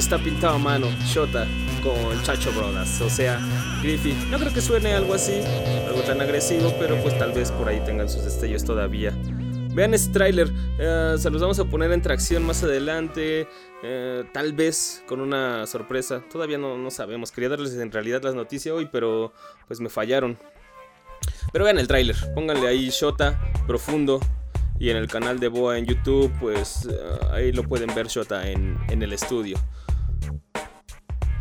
[0.00, 1.46] Está pintado a mano, Shota
[1.82, 3.38] con Chacho Brothers, o sea,
[3.82, 4.14] Griffey.
[4.30, 5.42] No creo que suene algo así,
[5.86, 9.12] algo tan agresivo, pero pues tal vez por ahí tengan sus destellos todavía.
[9.74, 13.46] Vean este tráiler, eh, se los vamos a poner en tracción más adelante,
[13.82, 18.34] eh, tal vez con una sorpresa, todavía no, no sabemos, quería darles en realidad las
[18.34, 19.34] noticias hoy, pero
[19.68, 20.38] pues me fallaron.
[21.52, 24.18] Pero vean el tráiler, pónganle ahí Shota, profundo,
[24.78, 26.98] y en el canal de Boa en YouTube, pues eh,
[27.32, 29.58] ahí lo pueden ver Shota en, en el estudio.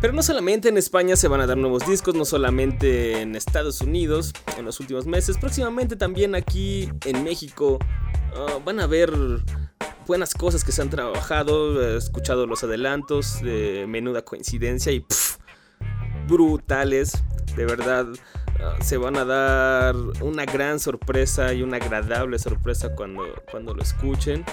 [0.02, 3.82] Pero no solamente en España se van a dar nuevos discos, no solamente en Estados
[3.82, 7.80] Unidos en los últimos meses, próximamente también aquí en México
[8.34, 9.12] ah, van a ver
[10.08, 15.06] buenas cosas que se han trabajado, he escuchado los adelantos de menuda coincidencia y
[16.30, 17.22] brutales,
[17.58, 18.08] de verdad
[18.62, 23.84] ah, se van a dar una gran sorpresa y una agradable sorpresa cuando, cuando lo
[23.84, 24.46] escuchen.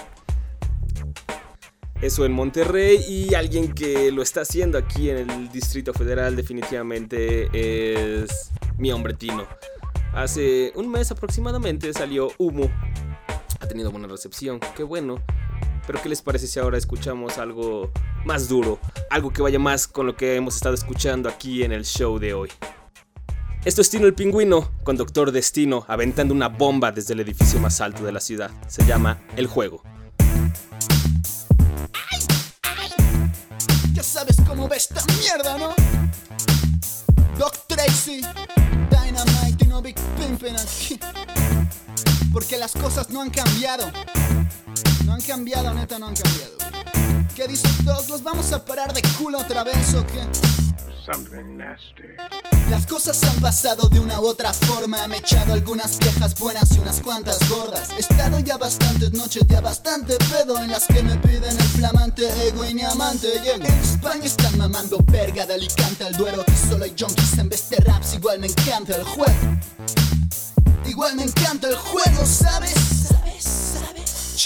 [2.01, 7.49] Eso en Monterrey y alguien que lo está haciendo aquí en el Distrito Federal definitivamente
[7.53, 9.47] es mi hombre Tino.
[10.13, 12.69] Hace un mes aproximadamente salió Humo.
[13.59, 15.23] Ha tenido buena recepción, qué bueno.
[15.87, 17.91] Pero ¿qué les parece si ahora escuchamos algo
[18.25, 18.79] más duro?
[19.09, 22.33] Algo que vaya más con lo que hemos estado escuchando aquí en el show de
[22.33, 22.49] hoy.
[23.65, 27.81] Esto es Tino el Pingüino, con Doctor Destino aventando una bomba desde el edificio más
[27.81, 28.51] alto de la ciudad.
[28.67, 29.81] Se llama El Juego.
[33.97, 35.73] Ya sabes cómo ve esta mierda, ¿no?
[37.39, 38.21] Doc Tracy,
[38.91, 40.99] Dynamite y no Big Pimpin' aquí.
[42.31, 43.91] Porque las cosas no han cambiado.
[45.03, 46.57] No han cambiado, neta, no han cambiado.
[47.35, 48.07] ¿Qué dices, Doc?
[48.07, 50.66] ¿Los vamos a parar de culo otra vez o qué?
[52.69, 55.07] Las cosas han pasado de una u otra forma.
[55.07, 57.91] Me he echado algunas viejas buenas y unas cuantas gordas.
[57.91, 62.27] He estado ya bastantes noches, ya bastante pedo en las que me piden el flamante
[62.47, 63.29] ego y mi amante.
[63.49, 66.43] En España están mamando verga de Alicante al Duero.
[66.69, 68.15] Solo hay junkies en vez de raps.
[68.15, 69.57] Igual me encanta el juego.
[70.85, 72.96] Igual me encanta el juego, ¿sabes?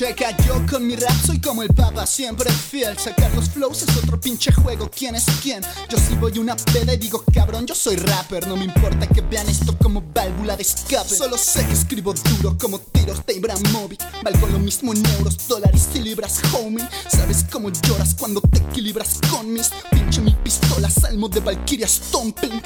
[0.01, 2.97] Checa, yo con mi rap soy como el papa, siempre fiel.
[2.97, 5.61] Sacar los flows es otro pinche juego, ¿quién es quién?
[5.89, 8.47] Yo sí voy una peda y digo, cabrón, yo soy rapper.
[8.47, 11.07] No me importa que vean esto como válvula de escape.
[11.07, 14.01] Solo sé que escribo duro como tiros de Ibramovic.
[14.23, 16.83] Valgo lo mismo en euros, dólares y libras, homie.
[17.07, 19.69] ¿Sabes cómo lloras cuando te equilibras con mis?
[19.91, 22.59] Pinche mi pistola, salmo de Valkyria Stomping.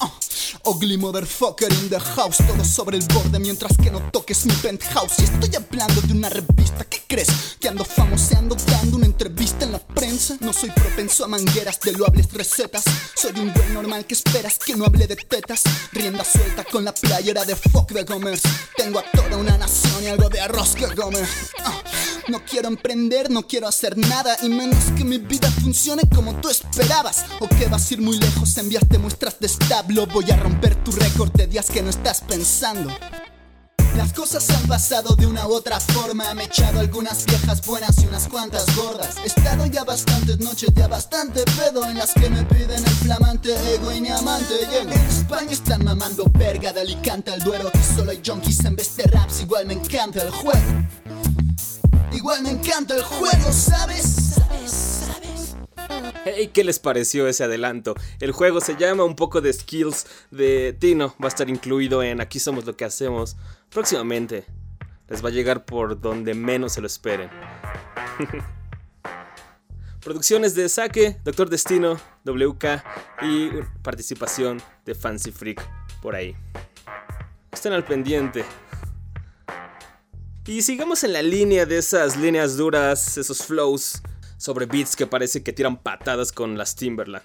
[0.00, 0.10] Ah,
[0.64, 5.18] ugly motherfucker in the house, todo sobre el borde mientras que no toques mi penthouse.
[5.18, 7.56] Y estoy hablando de una revista, ¿qué crees?
[7.58, 10.36] Que ando famoseando dando una entrevista en la prensa.
[10.40, 12.84] No soy propenso a mangueras de loables recetas.
[13.14, 15.62] Soy un güey normal que esperas que no hable de tetas.
[15.92, 18.48] Rienda suelta con la playera de fuck de commerce.
[18.76, 21.26] Tengo a toda una nación y algo de arroz que comer.
[21.64, 21.82] Ah,
[22.28, 26.48] no quiero emprender, no quiero hacer nada y menos que mi vida funcione como tú
[26.48, 27.24] esperabas.
[27.40, 30.06] O que vas a ir muy lejos, enviaste muestras de establo.
[30.06, 32.90] Voy a romper tu récord de días que no estás pensando.
[33.96, 36.32] Las cosas han pasado de una u otra forma.
[36.34, 39.16] Me he echado algunas viejas buenas y unas cuantas gordas.
[39.22, 43.54] He estado ya bastantes noches, ya bastante pedo en las que me piden el flamante
[43.74, 44.54] ego y mi amante.
[44.72, 47.70] Y en España están mamando verga de Alicante al Duero.
[47.96, 49.42] Solo hay junkies en vez de raps.
[49.42, 50.60] Igual me encanta el juego.
[52.12, 53.52] Igual me encanta el juego.
[53.52, 54.39] ¿Sabes?
[56.22, 57.94] Hey, ¿qué les pareció ese adelanto?
[58.20, 61.14] El juego se llama Un poco de skills de Tino.
[61.18, 63.38] Va a estar incluido en Aquí somos lo que hacemos.
[63.70, 64.44] Próximamente.
[65.08, 67.30] Les va a llegar por donde menos se lo esperen.
[70.02, 72.84] Producciones de Saque, Doctor Destino, WK
[73.22, 73.50] y
[73.82, 75.66] participación de Fancy Freak
[76.02, 76.36] por ahí.
[77.50, 78.44] Estén al pendiente.
[80.46, 84.02] Y sigamos en la línea de esas líneas duras, esos flows
[84.40, 87.24] sobre beats que parece que tiran patadas con las Timberland.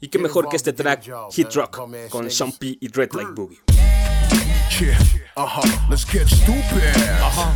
[0.00, 3.58] Y qué mejor que este track, Hit Rock, con Sean P y Dread Like Boogie.
[4.80, 4.98] Yeah,
[5.36, 5.62] huh.
[5.90, 6.94] Let's get stupid.
[7.20, 7.52] Huh.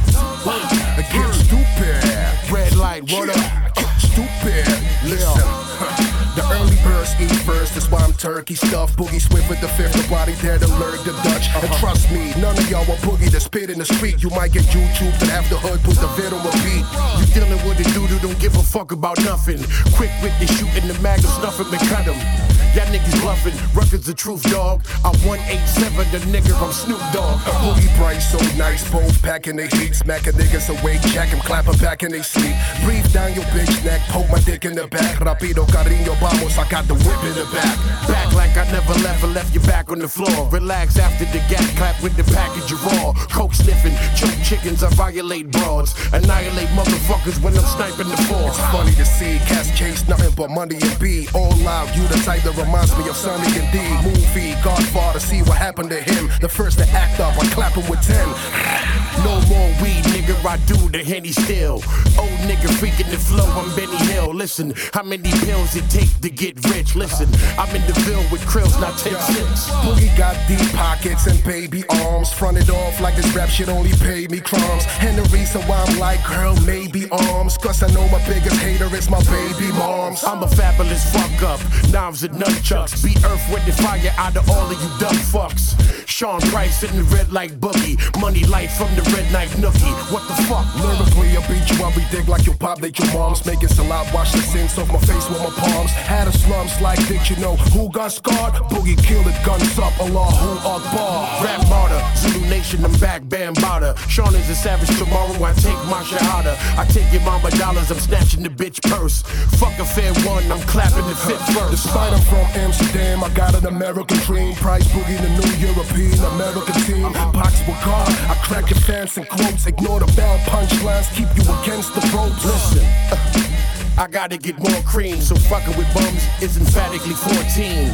[1.12, 2.52] Get stupid.
[2.52, 3.74] Red light, what up?
[3.74, 4.66] Get stupid.
[5.05, 6.25] Listen.
[6.37, 8.99] The early birds eat first, that's why I'm turkey stuffed.
[8.99, 11.49] Boogie Swift with the fifth, nobody there to lurk the Dutch.
[11.57, 11.81] And uh-huh.
[11.81, 14.22] trust me, none of y'all will boogie the spit in the street.
[14.22, 16.85] You might get YouTube, but after the hood put the vid on repeat.
[17.16, 19.64] You dealing with a dude who don't give a fuck about nothing.
[19.96, 22.55] Quick with the shooting the mag stuff it and cut him.
[22.76, 24.84] Y'all niggas bluffing, Rucker's the truth, dog.
[25.02, 27.40] I'm 187, the nigga, I'm Snoop Dogg.
[27.48, 31.78] Uh, Boogie bright, so nice, both packing they heat, smacking niggas awake, jack 'em, clapping
[31.78, 32.54] back in they sleep.
[32.84, 35.16] Breathe down your bitch neck, poke my dick in the back.
[35.20, 37.78] Rapido, cariño, vamos, I got the whip in the back.
[38.08, 40.46] Back like I never left and left you back on the floor.
[40.50, 43.14] Relax after the gas clap with the package of raw.
[43.32, 45.94] Coke sniffing, choke chickens, I violate broads.
[46.12, 48.48] Annihilate motherfuckers when I'm sniping the floor.
[48.50, 51.26] It's funny to see cats chase nothing but money and B.
[51.32, 51.88] all loud.
[51.96, 53.79] You the type that reminds me of Sonny and D.
[54.02, 56.29] Movie, Godfather, see what happened to him.
[56.40, 58.96] The first to act up, I clap him with 10.
[59.24, 61.83] No more weed, nigga, I do the henny still.
[62.18, 64.33] Old nigga freaking the flow, I'm Benny Hill.
[64.35, 66.94] Listen, how many pills it take to get rich?
[66.94, 67.26] Listen,
[67.59, 69.70] I'm in the Ville with krills, not 10 cents.
[69.83, 72.31] Boogie got deep pockets and baby arms.
[72.33, 74.85] Fronted off like this rap shit only paid me crumbs.
[74.85, 77.57] Henry, so I'm like, girl, maybe arms.
[77.57, 80.24] Cause I know my biggest hater is my baby moms.
[80.24, 81.61] I'm a fabulous fuck up.
[81.90, 83.04] Knives and nunchucks.
[83.04, 86.05] Beat earth with the fire out of all of you dumb fucks.
[86.16, 88.00] Sean Price in the red light boogie.
[88.22, 89.92] Money light from the red knife nookie.
[90.11, 90.64] What the fuck?
[90.81, 93.44] Lyrically, I beat you, I be dig like your pop, date your moms.
[93.44, 95.90] Making salad, wash the sins off my face with my palms.
[95.90, 98.55] Had a slums like, did you know who got scarred?
[98.72, 101.44] Boogie killed it, guns up, Allah, who are Akbar.
[101.44, 103.92] Rap martyr, Zulu Nation, I'm back, Bambada.
[104.09, 106.57] Sean is a savage tomorrow, I take my shahada.
[106.79, 109.20] I take your mama dollars, I'm snatching the bitch purse.
[109.61, 111.72] Fuck a fair one, I'm clapping the fifth verse.
[111.72, 114.55] Despite I'm from Amsterdam, I got an American dream.
[114.55, 117.12] Price Boogie, the new European American team.
[117.32, 119.66] Box with God, I crack your fans and quotes.
[119.66, 122.44] Ignore the bad punchlines, keep you against the ropes.
[122.44, 122.84] Listen.
[123.12, 127.90] uh, I gotta get more cream, so fucking with bums is emphatically 14.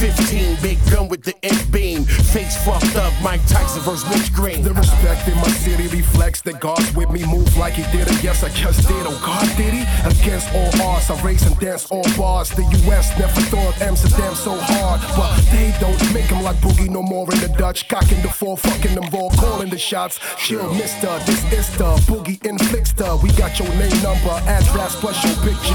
[0.00, 2.04] 15, big gun with the end beam.
[2.04, 4.62] Face fucked up, Mike Tyson versus Mitch Green.
[4.62, 7.24] The respect in my city reflects that God's with me.
[7.26, 9.06] Move like he did it, yes, I just did.
[9.06, 9.82] Oh, God did he?
[10.08, 12.48] Against all odds, I race and dance all bars.
[12.50, 17.02] The US never thought Amsterdam so hard, but they don't make him like Boogie no
[17.02, 17.88] more in the Dutch.
[17.88, 20.18] Cocking the four, fucking them raw, calling the shots.
[20.38, 23.22] Chill, mister, this is the Boogie inflictor.
[23.22, 25.74] We got your name, number, address, plus your picture.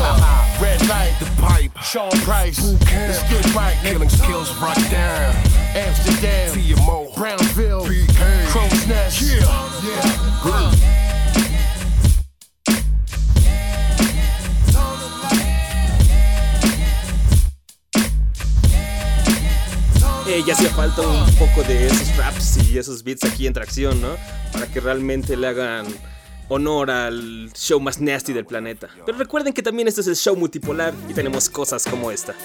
[0.62, 3.22] Red light, the pipe, Sean Price, Who cares?
[3.22, 5.36] let's get right, Killing skills right down.
[5.76, 9.22] Amsterdam, TMO, Brownsville, BK, Crow's Nest.
[9.22, 9.40] yeah,
[9.84, 10.74] yeah, good.
[20.28, 24.02] Eh, ya hacía falta un poco de esos raps y esos beats aquí en tracción,
[24.02, 24.18] ¿no?
[24.52, 25.86] Para que realmente le hagan
[26.50, 28.90] honor al show más nasty del planeta.
[29.06, 32.36] Pero recuerden que también este es el show multipolar y tenemos cosas como esta.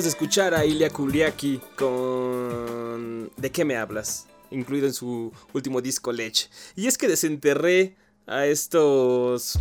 [0.00, 4.26] De escuchar a Ilya Kuliaki con ¿De qué me hablas?
[4.50, 6.48] incluido en su último disco Lech.
[6.74, 7.96] Y es que desenterré
[8.26, 9.58] a estos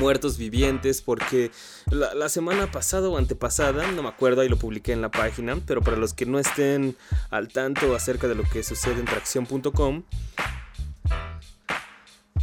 [0.00, 1.52] muertos vivientes porque
[1.90, 5.82] la, semana pasada o antepasada, no me acuerdo, ahí lo publiqué en la página, pero
[5.82, 6.96] para los que no estén
[7.30, 10.02] al tanto acerca de lo que sucede en tracción.com,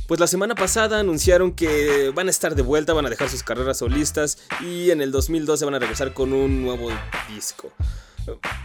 [0.07, 3.43] pues la semana pasada anunciaron que van a estar de vuelta, van a dejar sus
[3.43, 6.89] carreras solistas y en el 2012 van a regresar con un nuevo
[7.33, 7.71] disco.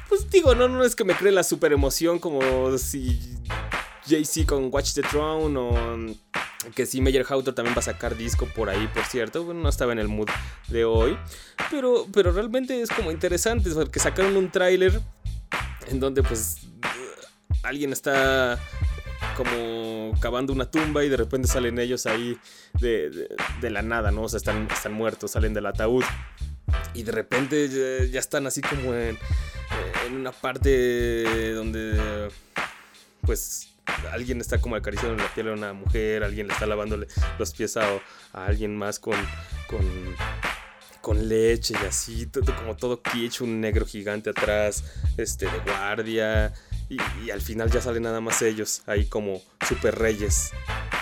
[0.08, 3.38] Pues digo, no, no es que me cree la super emoción como si
[4.06, 6.16] Jay-Z con Watch the Throne o
[6.74, 9.44] que si Meyer Hauter también va a sacar disco por ahí, por cierto.
[9.44, 10.28] Bueno, no estaba en el mood
[10.68, 11.18] de hoy.
[11.70, 15.00] Pero, pero realmente es como interesante porque sacaron un tráiler
[15.88, 16.58] en donde pues
[17.62, 18.58] alguien está
[19.36, 22.38] como cavando una tumba y de repente salen ellos ahí
[22.80, 23.28] de,
[23.62, 24.22] la nada, ¿no?
[24.22, 26.04] O sea, están, están muertos, salen del ataúd.
[26.94, 29.18] Y de repente ya, están así como en,
[30.06, 32.30] en una parte donde
[33.22, 33.72] pues
[34.10, 37.06] alguien está como acariciando la piel a una mujer, alguien le está lavándole
[37.38, 38.00] los pies a,
[38.32, 39.16] alguien más con,
[39.66, 39.80] con,
[41.00, 42.28] con leche y así,
[42.58, 44.84] como todo kitsch, un negro gigante atrás,
[45.16, 46.52] este, de guardia.
[47.24, 50.50] Y, al final ya salen nada más ellos, ahí como super reyes,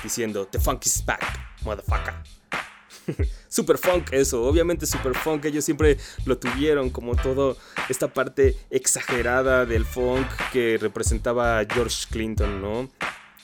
[0.04, 1.22] diciendo, The funk is back,
[1.62, 2.14] motherfucker.
[3.48, 7.56] super funk eso, obviamente super funk, ellos siempre lo tuvieron como todo
[7.88, 12.88] esta parte exagerada del funk que representaba a George Clinton, ¿no?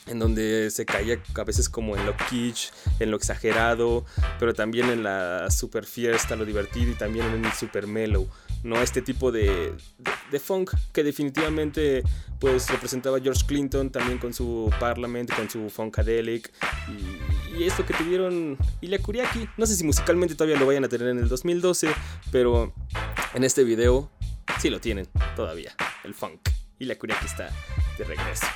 [0.07, 2.71] en donde se caía a veces como en lo kitsch,
[3.01, 4.05] en lo exagerado,
[4.39, 8.29] pero también en la super fiesta, lo divertido y también en el super mellow.
[8.63, 8.81] ¿No?
[8.83, 9.75] Este tipo de,
[10.31, 12.03] de, funk que definitivamente
[12.39, 16.53] pues representaba George Clinton también con su Parliament, con su Funkadelic
[16.89, 19.49] y, y esto que tuvieron Ilya Kuriaki.
[19.57, 21.89] No sé si musicalmente todavía lo vayan a tener en el 2012,
[22.31, 22.73] pero
[23.35, 24.11] en este video
[24.61, 26.41] sí lo tienen todavía, el funk.
[26.79, 27.51] Ilya Kuriaki está
[27.99, 28.47] de regreso.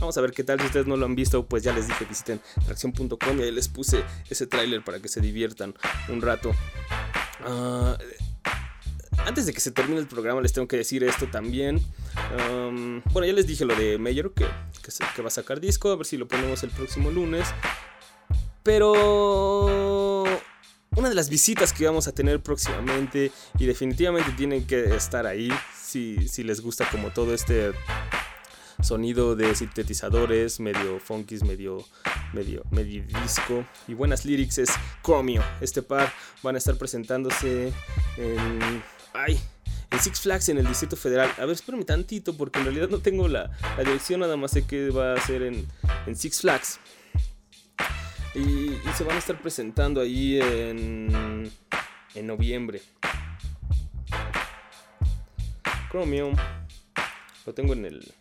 [0.00, 0.58] Vamos a ver qué tal.
[0.58, 3.68] Si ustedes no lo han visto, pues ya les dije, visiten tracción.com y ahí les
[3.68, 5.74] puse ese tráiler para que se diviertan
[6.08, 6.52] un rato.
[7.44, 7.96] Ah,
[9.26, 11.80] antes de que se termine el programa les tengo que decir esto también.
[13.12, 14.46] bueno, ya les dije lo de Mayor que,
[15.14, 17.46] que, va a sacar disco, a ver si lo ponemos el próximo lunes.
[18.62, 20.24] Pero
[20.96, 25.50] una de las visitas que vamos a tener próximamente y definitivamente tienen que estar ahí
[25.80, 27.72] si, si les gusta como todo este
[28.82, 31.84] sonido de sintetizadores, medio funky, medio,
[32.32, 34.70] medio, medio disco y buenas lyrics es
[35.02, 35.42] Chromio.
[35.60, 36.12] Este par
[36.42, 37.72] van a estar presentándose
[38.16, 39.40] en, ay,
[39.90, 41.30] en Six Flags en el Distrito Federal.
[41.38, 44.90] A ver, espérame tantito porque en realidad no tengo la, dirección, nada más sé que
[44.90, 45.66] va a ser en,
[46.06, 46.80] en Six Flags.
[48.34, 51.50] Y, y, se van a estar presentando ahí en,
[52.14, 52.80] en noviembre.
[55.90, 56.36] Chromium.
[57.46, 58.12] Lo tengo en el,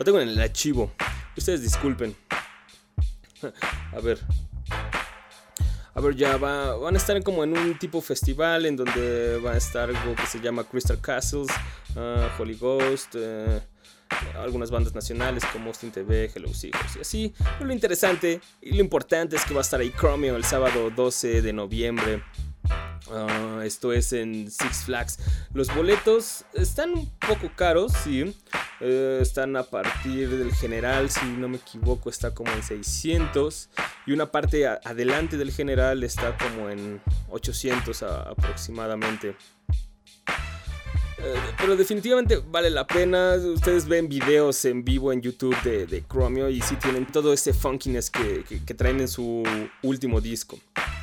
[0.00, 0.90] lo tengo en el archivo.
[1.36, 2.16] Ustedes disculpen.
[3.92, 4.18] A ver.
[5.92, 9.52] A ver, ya va, van a estar como en un tipo festival en donde va
[9.52, 11.48] a estar algo que se llama Crystal Castles,
[11.96, 13.60] uh, Holy Ghost, uh,
[14.38, 17.34] algunas bandas nacionales como Austin TV, Hello Seagulls y así.
[17.38, 20.90] Pero lo interesante y lo importante es que va a estar ahí Chromio el sábado
[20.90, 22.22] 12 de noviembre.
[23.10, 25.18] Uh, esto es en Six Flags.
[25.52, 28.36] Los boletos están un poco caros, sí.
[28.80, 33.68] Eh, están a partir del general, si no me equivoco, está como en 600.
[34.06, 37.00] Y una parte adelante del general está como en
[37.30, 39.36] 800 aproximadamente.
[41.22, 43.34] Eh, pero definitivamente vale la pena.
[43.34, 46.04] Ustedes ven videos en vivo en YouTube de, de
[46.50, 48.44] y sí tienen todo ese funkiness que,
[48.74, 49.42] traen en su
[49.82, 50.58] último disco.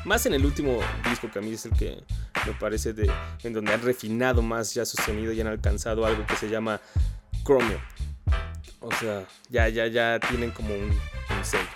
[0.08, 0.80] Más en el último
[1.10, 2.02] disco que a mí es el que
[2.46, 3.12] me parece de,
[3.44, 6.80] en donde han refinado más ya su sonido y han alcanzado algo que se llama
[7.44, 7.78] Chromio.
[8.80, 10.98] O sea, ya, ya, ya tienen como un,
[11.44, 11.68] sello.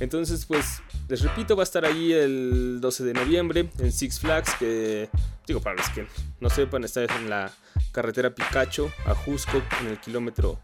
[0.00, 4.54] Entonces, pues, les repito, va a estar ahí el 12 de noviembre en Six Flags,
[4.54, 5.10] que,
[5.46, 6.06] digo, para los que
[6.40, 7.52] no sepan, está en la
[7.92, 10.58] carretera Picacho a Jusco, en el kilómetro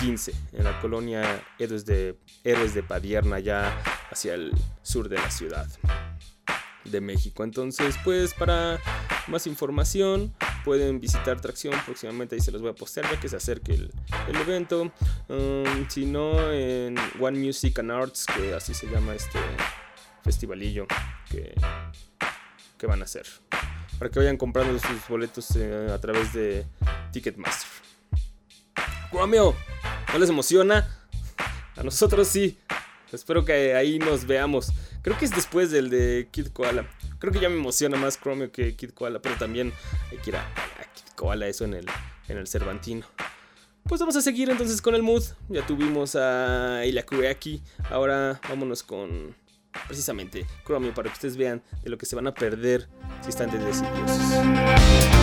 [0.00, 3.72] 15, en la colonia Héroes de, Héroes de Padierna, ya
[4.10, 4.50] hacia el
[4.82, 5.68] sur de la ciudad
[6.90, 7.44] de México.
[7.44, 8.80] Entonces, pues, para
[9.28, 10.34] más información,
[10.64, 13.90] pueden visitar Tracción próximamente, ahí se los voy a postear ya que se acerque el,
[14.36, 14.92] evento.
[15.28, 19.38] Um, si no, en One Music and Arts, que así se llama este
[20.22, 20.86] festivalillo
[21.30, 21.54] que,
[22.78, 23.26] que van a hacer.
[23.98, 26.66] Para que vayan comprando sus boletos eh, a través de
[27.12, 27.68] Ticketmaster.
[29.12, 29.54] Romeo,
[30.12, 30.86] ¿no les emociona?
[31.76, 32.58] A nosotros sí.
[33.12, 34.72] Espero que ahí nos veamos.
[35.06, 36.84] Creo que es después del de Kid Koala.
[37.20, 39.72] Creo que ya me emociona más Chromio que Kid Koala, pero también
[40.10, 40.44] hay que ir a,
[40.96, 41.86] Kid Koala, eso en el,
[42.26, 43.06] en el Cervantino.
[43.84, 45.22] Pues vamos a seguir entonces con el mood.
[45.48, 46.80] Ya tuvimos a
[47.30, 47.62] aquí.
[47.88, 49.36] Ahora vámonos con
[49.86, 52.88] precisamente Chromio para que ustedes vean de lo que se van a perder
[53.22, 55.15] si están de decidiosos.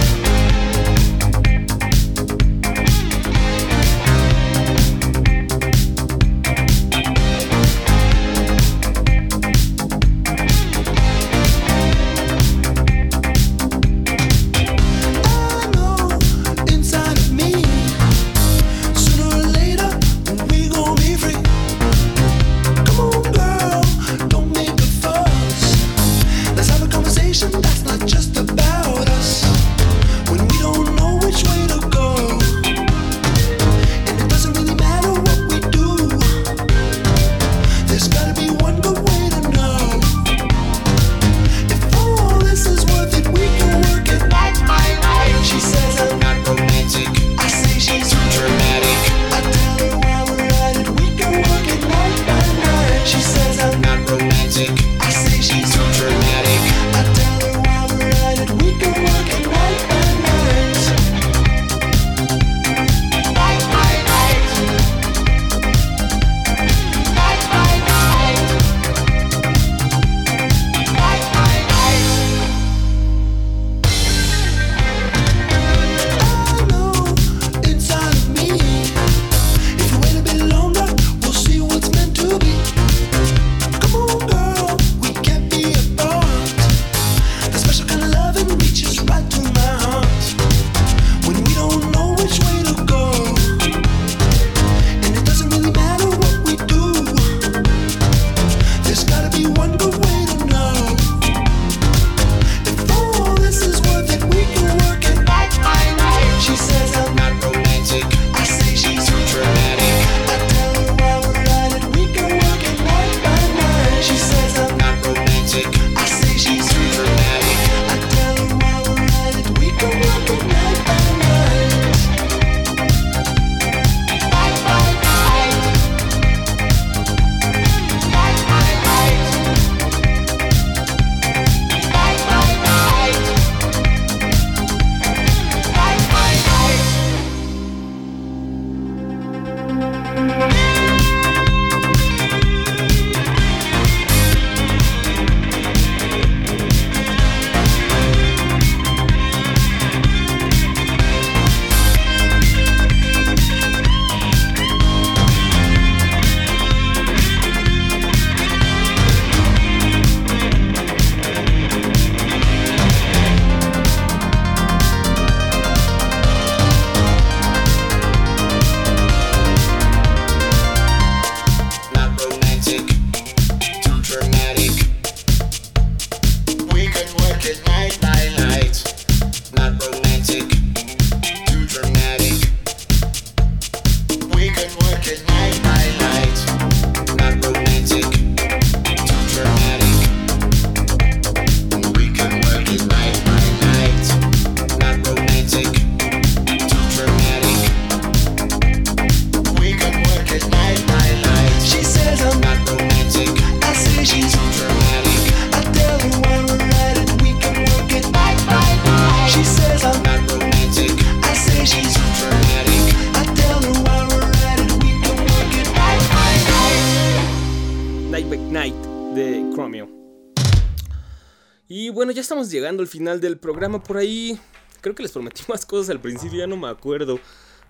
[222.64, 224.40] Llegando al final del programa por ahí.
[224.80, 227.20] Creo que les prometí más cosas al principio, ya no me acuerdo.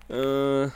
[0.08, 0.68] Ah,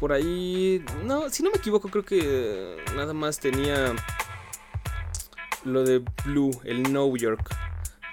[0.00, 0.82] por ahí...
[1.04, 3.94] No, si no me equivoco, creo que nada más tenía
[5.64, 7.54] lo de Blue, el New York.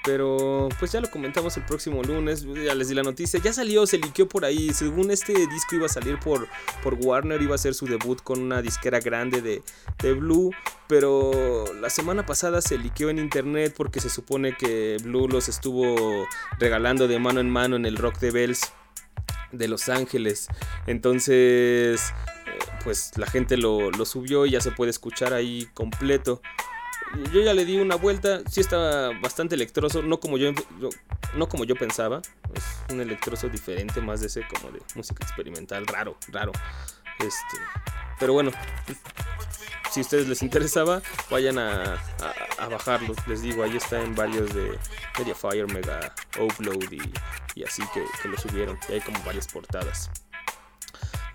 [0.04, 3.88] Pero pues ya lo comentamos el próximo lunes, ya les di la noticia, ya salió,
[3.88, 6.50] se liqueó por ahí, según este disco iba a salir por,
[6.84, 9.64] por Warner, iba a ser su debut con una disquera grande de,
[10.00, 10.52] de Blue,
[10.90, 16.28] pero la semana pasada se liqueó en internet porque se supone que Blue los estuvo
[16.60, 18.74] regalando de mano en mano en el Rock de Bells
[19.54, 20.50] de Los Ángeles,
[20.86, 22.02] entonces
[22.46, 26.42] eh, pues la gente lo, lo subió y ya se puede escuchar ahí completo
[27.32, 30.52] yo ya le di una vuelta, sí está bastante electroso, no como yo,
[31.36, 32.22] no como yo pensaba,
[32.54, 36.52] es un electroso diferente, más de ese como de música experimental, raro, raro.
[37.20, 37.58] Este,
[38.20, 38.52] pero bueno,
[39.92, 42.02] si a ustedes les interesaba, vayan a,
[42.58, 43.14] a, bajarlo.
[43.28, 44.80] Les digo, ahí está en varios de
[45.20, 46.92] Mediafire, Mega Upload
[47.56, 48.80] y, así que, que, lo subieron.
[48.90, 50.10] Y hay como varias portadas.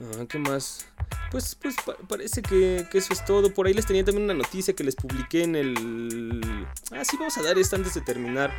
[0.00, 0.88] Ah, ¿Qué más?
[1.30, 1.76] Pues, pues
[2.08, 3.52] parece que, que, eso es todo.
[3.52, 6.66] Por ahí les tenía también una noticia que les publiqué en el...
[6.92, 8.52] Ah, sí, vamos a dar esta antes de terminar.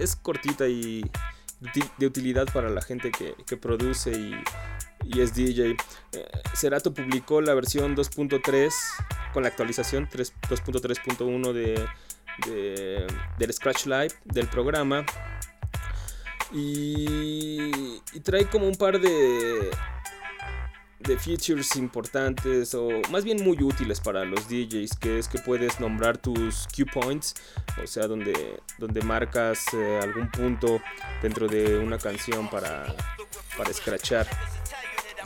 [0.00, 1.04] Es, cortita y
[1.98, 4.34] de utilidad para la gente que, que produce y,
[5.04, 5.70] y es DJ.
[5.70, 5.76] Eh,
[6.54, 8.72] Cerato publicó la versión 2.3
[9.32, 11.86] con la actualización 2.3.1 de,
[12.46, 13.06] de,
[13.38, 15.04] del Scratch Live del programa.
[16.52, 17.70] Y,
[18.12, 19.70] y, trae como un par de,
[21.02, 25.80] de features importantes o más bien muy útiles para los DJs, que es que puedes
[25.80, 27.34] nombrar tus cue points,
[27.82, 30.80] o sea, donde, donde marcas eh, algún punto
[31.22, 32.94] dentro de una canción para,
[33.56, 34.26] para scratchar.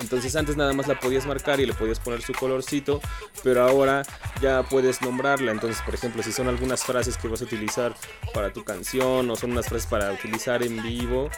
[0.00, 3.00] Entonces antes nada más la podías marcar y le podías poner su colorcito,
[3.42, 4.02] pero ahora
[4.40, 5.52] ya puedes nombrarla.
[5.52, 7.94] Entonces, por ejemplo, si son algunas frases que vas a utilizar
[8.34, 11.30] para tu canción o son unas frases para utilizar en vivo,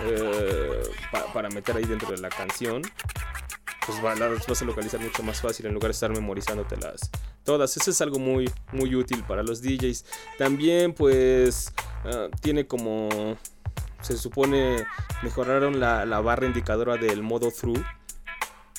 [0.00, 0.82] eh,
[1.32, 2.82] para meter ahí dentro de la canción,
[3.86, 7.10] pues las vas a localizar mucho más fácil en lugar de estar memorizándotelas
[7.44, 7.76] todas.
[7.76, 10.04] Eso es algo muy, muy útil para los DJs.
[10.38, 11.72] También pues
[12.04, 13.36] ah, tiene como...
[14.00, 14.84] Se supone
[15.22, 17.82] mejoraron la, la barra indicadora del modo through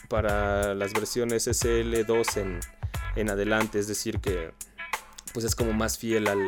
[0.08, 2.60] para las versiones SL2 en,
[3.16, 4.53] en adelante, es decir que
[5.34, 6.39] pues es como más fiel al,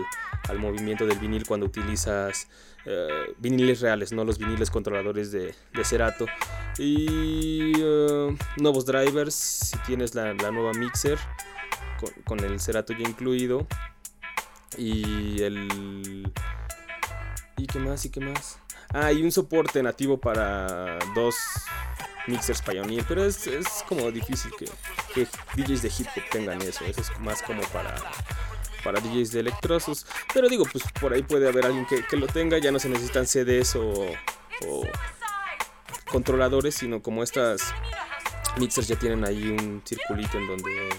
[0.50, 2.48] al movimiento del vinil cuando utilizas
[2.86, 6.26] uh, viniles reales, no los viniles controladores de, Cerato.
[6.78, 11.18] Y uh, nuevos drivers, si tienes la, nueva mixer
[12.00, 13.68] con, con, el Cerato ya incluido.
[14.78, 16.32] Y el...
[17.58, 18.06] ¿Y qué más?
[18.06, 18.60] ¿Y qué más?
[18.94, 21.36] Ah, y un soporte nativo para dos
[22.28, 24.66] mixers Pioneer, pero es, es como difícil que,
[25.14, 27.96] que, DJs de hip hop tengan eso, eso es más como para
[28.84, 32.28] para DJs de electrosos, pero digo, pues por ahí puede haber alguien que, que lo
[32.28, 34.08] tenga, ya no se necesitan CDs o,
[36.12, 37.74] controladores, sino como estas
[38.58, 40.90] mixers ya tienen ahí un circulito en donde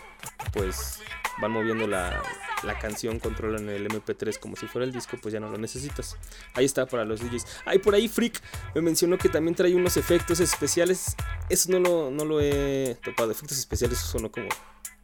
[0.53, 1.01] pues
[1.41, 2.23] van moviendo la,
[2.63, 6.17] la canción, controlan el MP3 como si fuera el disco, pues ya no lo necesitas.
[6.55, 7.47] Ahí está para los DJs.
[7.65, 8.41] Ahí por ahí Freak
[8.75, 11.17] me mencionó que también trae unos efectos especiales.
[11.49, 13.31] Eso no lo, no lo he topado.
[13.31, 14.49] Efectos especiales son como,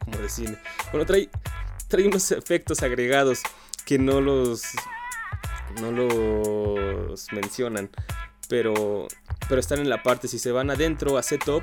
[0.04, 0.58] como decir.
[0.90, 1.28] Bueno, trae,
[1.88, 3.40] trae unos efectos agregados
[3.84, 4.62] que no los,
[5.80, 7.90] no los mencionan.
[8.48, 9.08] Pero,
[9.48, 10.28] pero están en la parte.
[10.28, 11.62] Si se van adentro a setup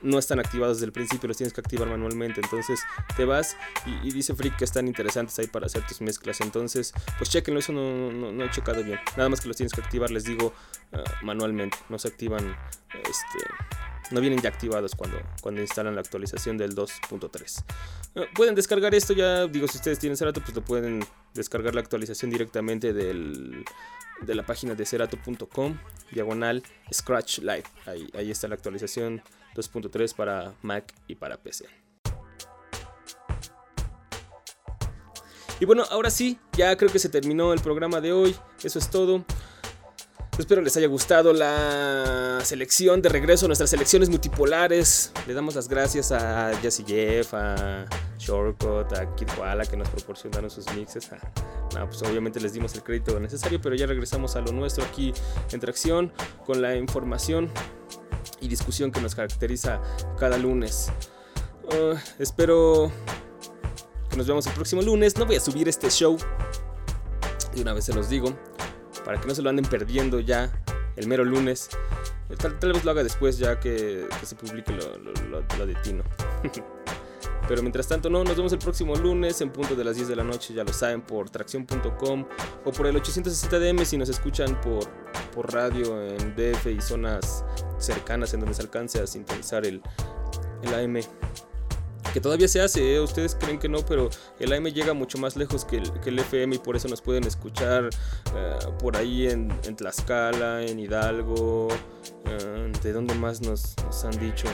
[0.00, 2.40] no están activados desde el principio, los tienes que activar manualmente.
[2.40, 2.80] Entonces
[3.16, 6.40] te vas y, dice Freak que están interesantes ahí para hacer tus mezclas.
[6.40, 8.98] Entonces, pues chequenlo, eso no, no, he checado bien.
[9.16, 10.52] Nada más que los tienes que activar, les digo,
[10.92, 11.76] uh, manualmente.
[11.88, 12.56] No se activan,
[12.94, 13.38] este,
[14.10, 17.64] no vienen ya activados cuando, cuando instalan la actualización del 2.3.
[18.14, 21.04] Uh, pueden descargar esto ya, digo, si ustedes tienen Cerato, pues lo pueden
[21.34, 23.64] descargar la actualización directamente del
[24.22, 25.78] de la página de cerato.com
[26.10, 29.22] diagonal scratch live ahí, ahí está la actualización
[29.54, 31.66] 2.3 para Mac y para PC.
[35.60, 38.36] Y bueno, ahora sí, ya creo que se terminó el programa de hoy.
[38.62, 39.24] Eso es todo.
[40.38, 45.10] Espero les haya gustado la selección de regreso a nuestras selecciones multipolares.
[45.26, 47.84] Le damos las gracias a Jesse Jeff, a
[48.18, 51.10] Shortcut, a Kid Koala que nos proporcionaron sus mixes.
[51.70, 55.12] pues obviamente les dimos el crédito necesario, pero ya regresamos a lo nuestro aquí
[55.50, 56.12] en Tracción
[56.46, 57.50] con la información
[58.40, 59.80] y discusión que nos caracteriza
[60.20, 60.92] cada lunes.
[61.64, 62.92] Uh, espero
[64.08, 65.16] que nos veamos el próximo lunes.
[65.18, 66.16] No voy a subir este show,
[67.56, 68.38] y una vez se los digo,
[69.08, 70.52] para que no se lo anden perdiendo ya
[70.96, 71.70] el mero lunes.
[72.36, 76.04] Tal, vez lo haga después ya que, se publique lo, lo, lo de Tino.
[77.48, 80.16] Pero mientras tanto, no, nos vemos el próximo lunes en punto de las 10 de
[80.16, 82.26] la noche, ya lo saben, por tracción.com
[82.66, 84.86] o por el 860DM si nos escuchan por,
[85.34, 87.46] por radio en DF y zonas
[87.78, 89.80] cercanas en donde se alcance a sintonizar el,
[90.64, 91.00] el AM.
[92.12, 93.00] Que todavía se hace, ¿eh?
[93.00, 96.58] ustedes creen que no, pero el AM llega mucho más lejos que el, FM y
[96.58, 103.14] por eso nos pueden escuchar uh, por ahí en, Tlaxcala, en Hidalgo, uh, de dónde
[103.14, 104.46] más nos, han dicho.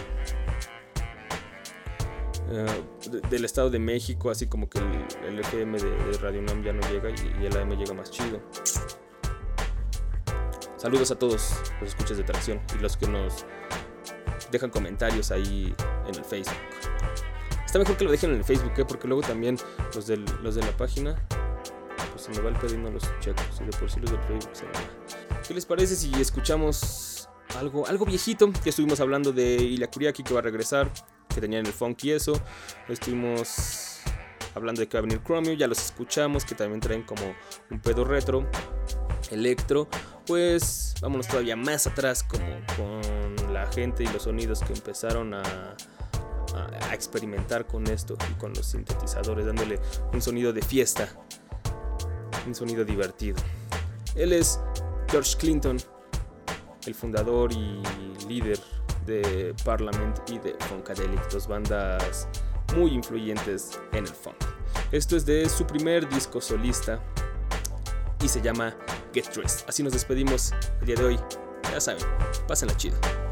[3.30, 4.78] Del Estado de México, así como que
[5.26, 8.40] el, FM de, Radio Nam ya no llega y, y, el AM llega más chido.
[10.76, 13.46] Saludos a todos los escuchas de tracción y los que nos
[14.50, 15.74] dejan comentarios ahí
[16.06, 16.54] en el Facebook.
[17.74, 18.84] Está mejor que lo dejen en el Facebook, ¿eh?
[18.84, 19.58] porque luego también
[19.96, 21.16] los, del, los de la página,
[22.12, 23.42] pues se me va el pedo y no los checo.
[23.50, 25.42] Si de por sí los del Facebook se me va.
[25.42, 28.52] ¿Qué les parece si escuchamos algo, algo viejito?
[28.64, 30.88] Ya estuvimos hablando de Ilya Kuriaki que va a regresar
[31.34, 32.40] que tenían el funk y eso.
[32.88, 34.02] Estuvimos
[34.54, 37.34] hablando de que va a venir Chromio, ya los escuchamos, que también traen como
[37.72, 38.48] un pedo retro,
[39.32, 39.88] electro.
[40.28, 42.46] Pues vámonos todavía más atrás, como
[42.76, 45.74] con la gente y los sonidos que empezaron a,
[46.54, 49.80] a, experimentar con esto y con los sintetizadores, dándole
[50.12, 51.08] un sonido de fiesta,
[52.46, 53.36] un sonido divertido.
[54.14, 54.60] Él es
[55.08, 55.76] George Clinton,
[56.86, 57.82] el fundador y
[58.28, 58.58] líder
[59.06, 62.28] de Parliament y de Funkadelic, dos bandas
[62.76, 64.36] muy influyentes en el funk.
[64.92, 67.00] Esto es de su primer disco solista
[68.22, 68.74] y se llama
[69.12, 69.66] Get Dressed.
[69.68, 71.20] Así nos despedimos el día de hoy.
[71.70, 72.04] Ya saben,
[72.46, 73.23] pásenla chido.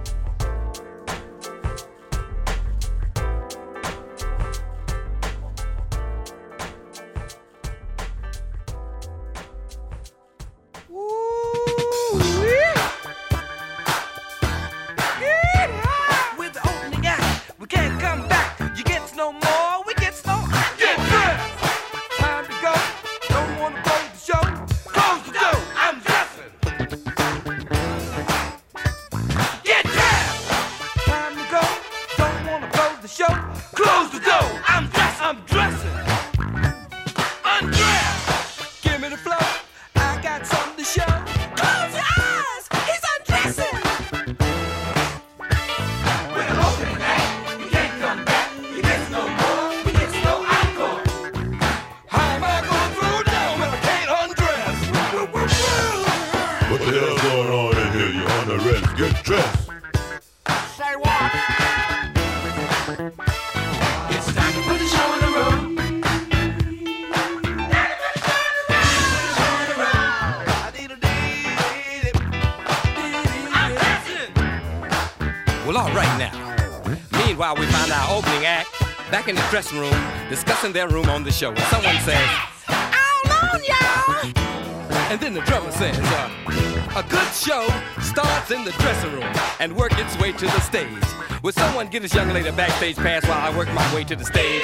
[58.12, 58.96] You on the rest?
[58.98, 59.68] Get dressed.
[60.76, 61.32] Say what?
[64.10, 65.72] It's time to put the show on the road.
[75.66, 76.32] Well, all right now.
[77.24, 78.68] Meanwhile, we find our opening act
[79.10, 79.96] back in the dressing room
[80.28, 81.48] discussing their room on the show.
[81.52, 82.28] And someone says,
[82.68, 84.32] Hold on, y'all!
[85.10, 86.41] And then the drummer says, uh,
[86.94, 87.66] A good show
[88.02, 91.02] starts in the dressing room and work its way to the stage.
[91.42, 94.14] Will someone get this young lady a backstage pass while I work my way to
[94.14, 94.62] the stage?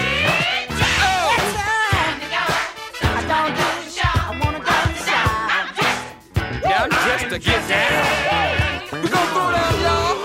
[6.60, 9.02] Yeah, I'm dressed to get down.
[9.02, 10.18] We gonna throw down, y'all.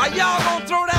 [0.00, 0.89] Are y'all gonna throw down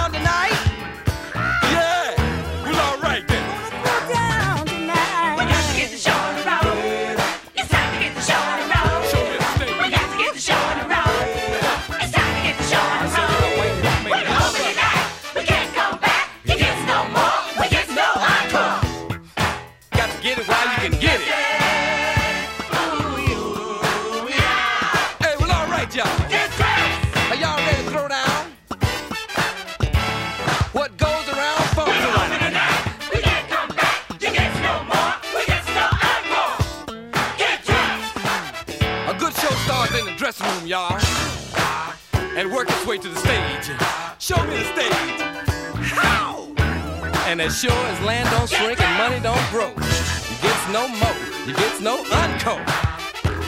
[44.62, 44.94] the stage.
[45.98, 46.46] How?
[47.28, 51.16] And as sure as land don't shrink and money don't grow, you gets no more,
[51.48, 52.64] you gets no encore.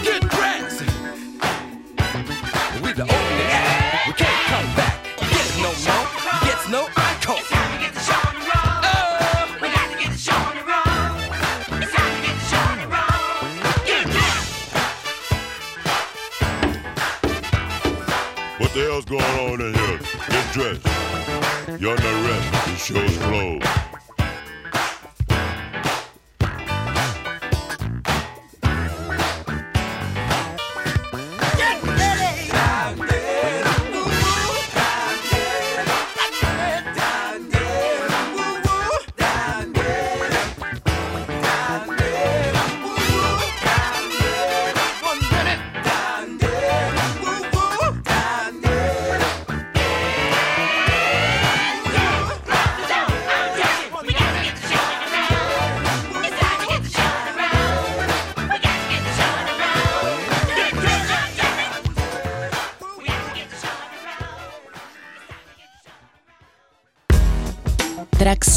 [0.04, 0.82] Get dressed.
[2.82, 4.08] We the opening act.
[4.08, 5.06] We can't come back.
[5.22, 7.34] You get no more, you gets no encore.
[7.34, 7.40] Um.
[9.62, 11.20] We got to get the show on the road.
[11.82, 13.86] It's time to get the show on the road.
[13.86, 14.52] Get dressed.
[18.60, 20.00] What the hell's going on in here?
[20.30, 20.93] Get dressed.
[21.84, 22.66] You're the rest.
[22.66, 23.83] The show's closed.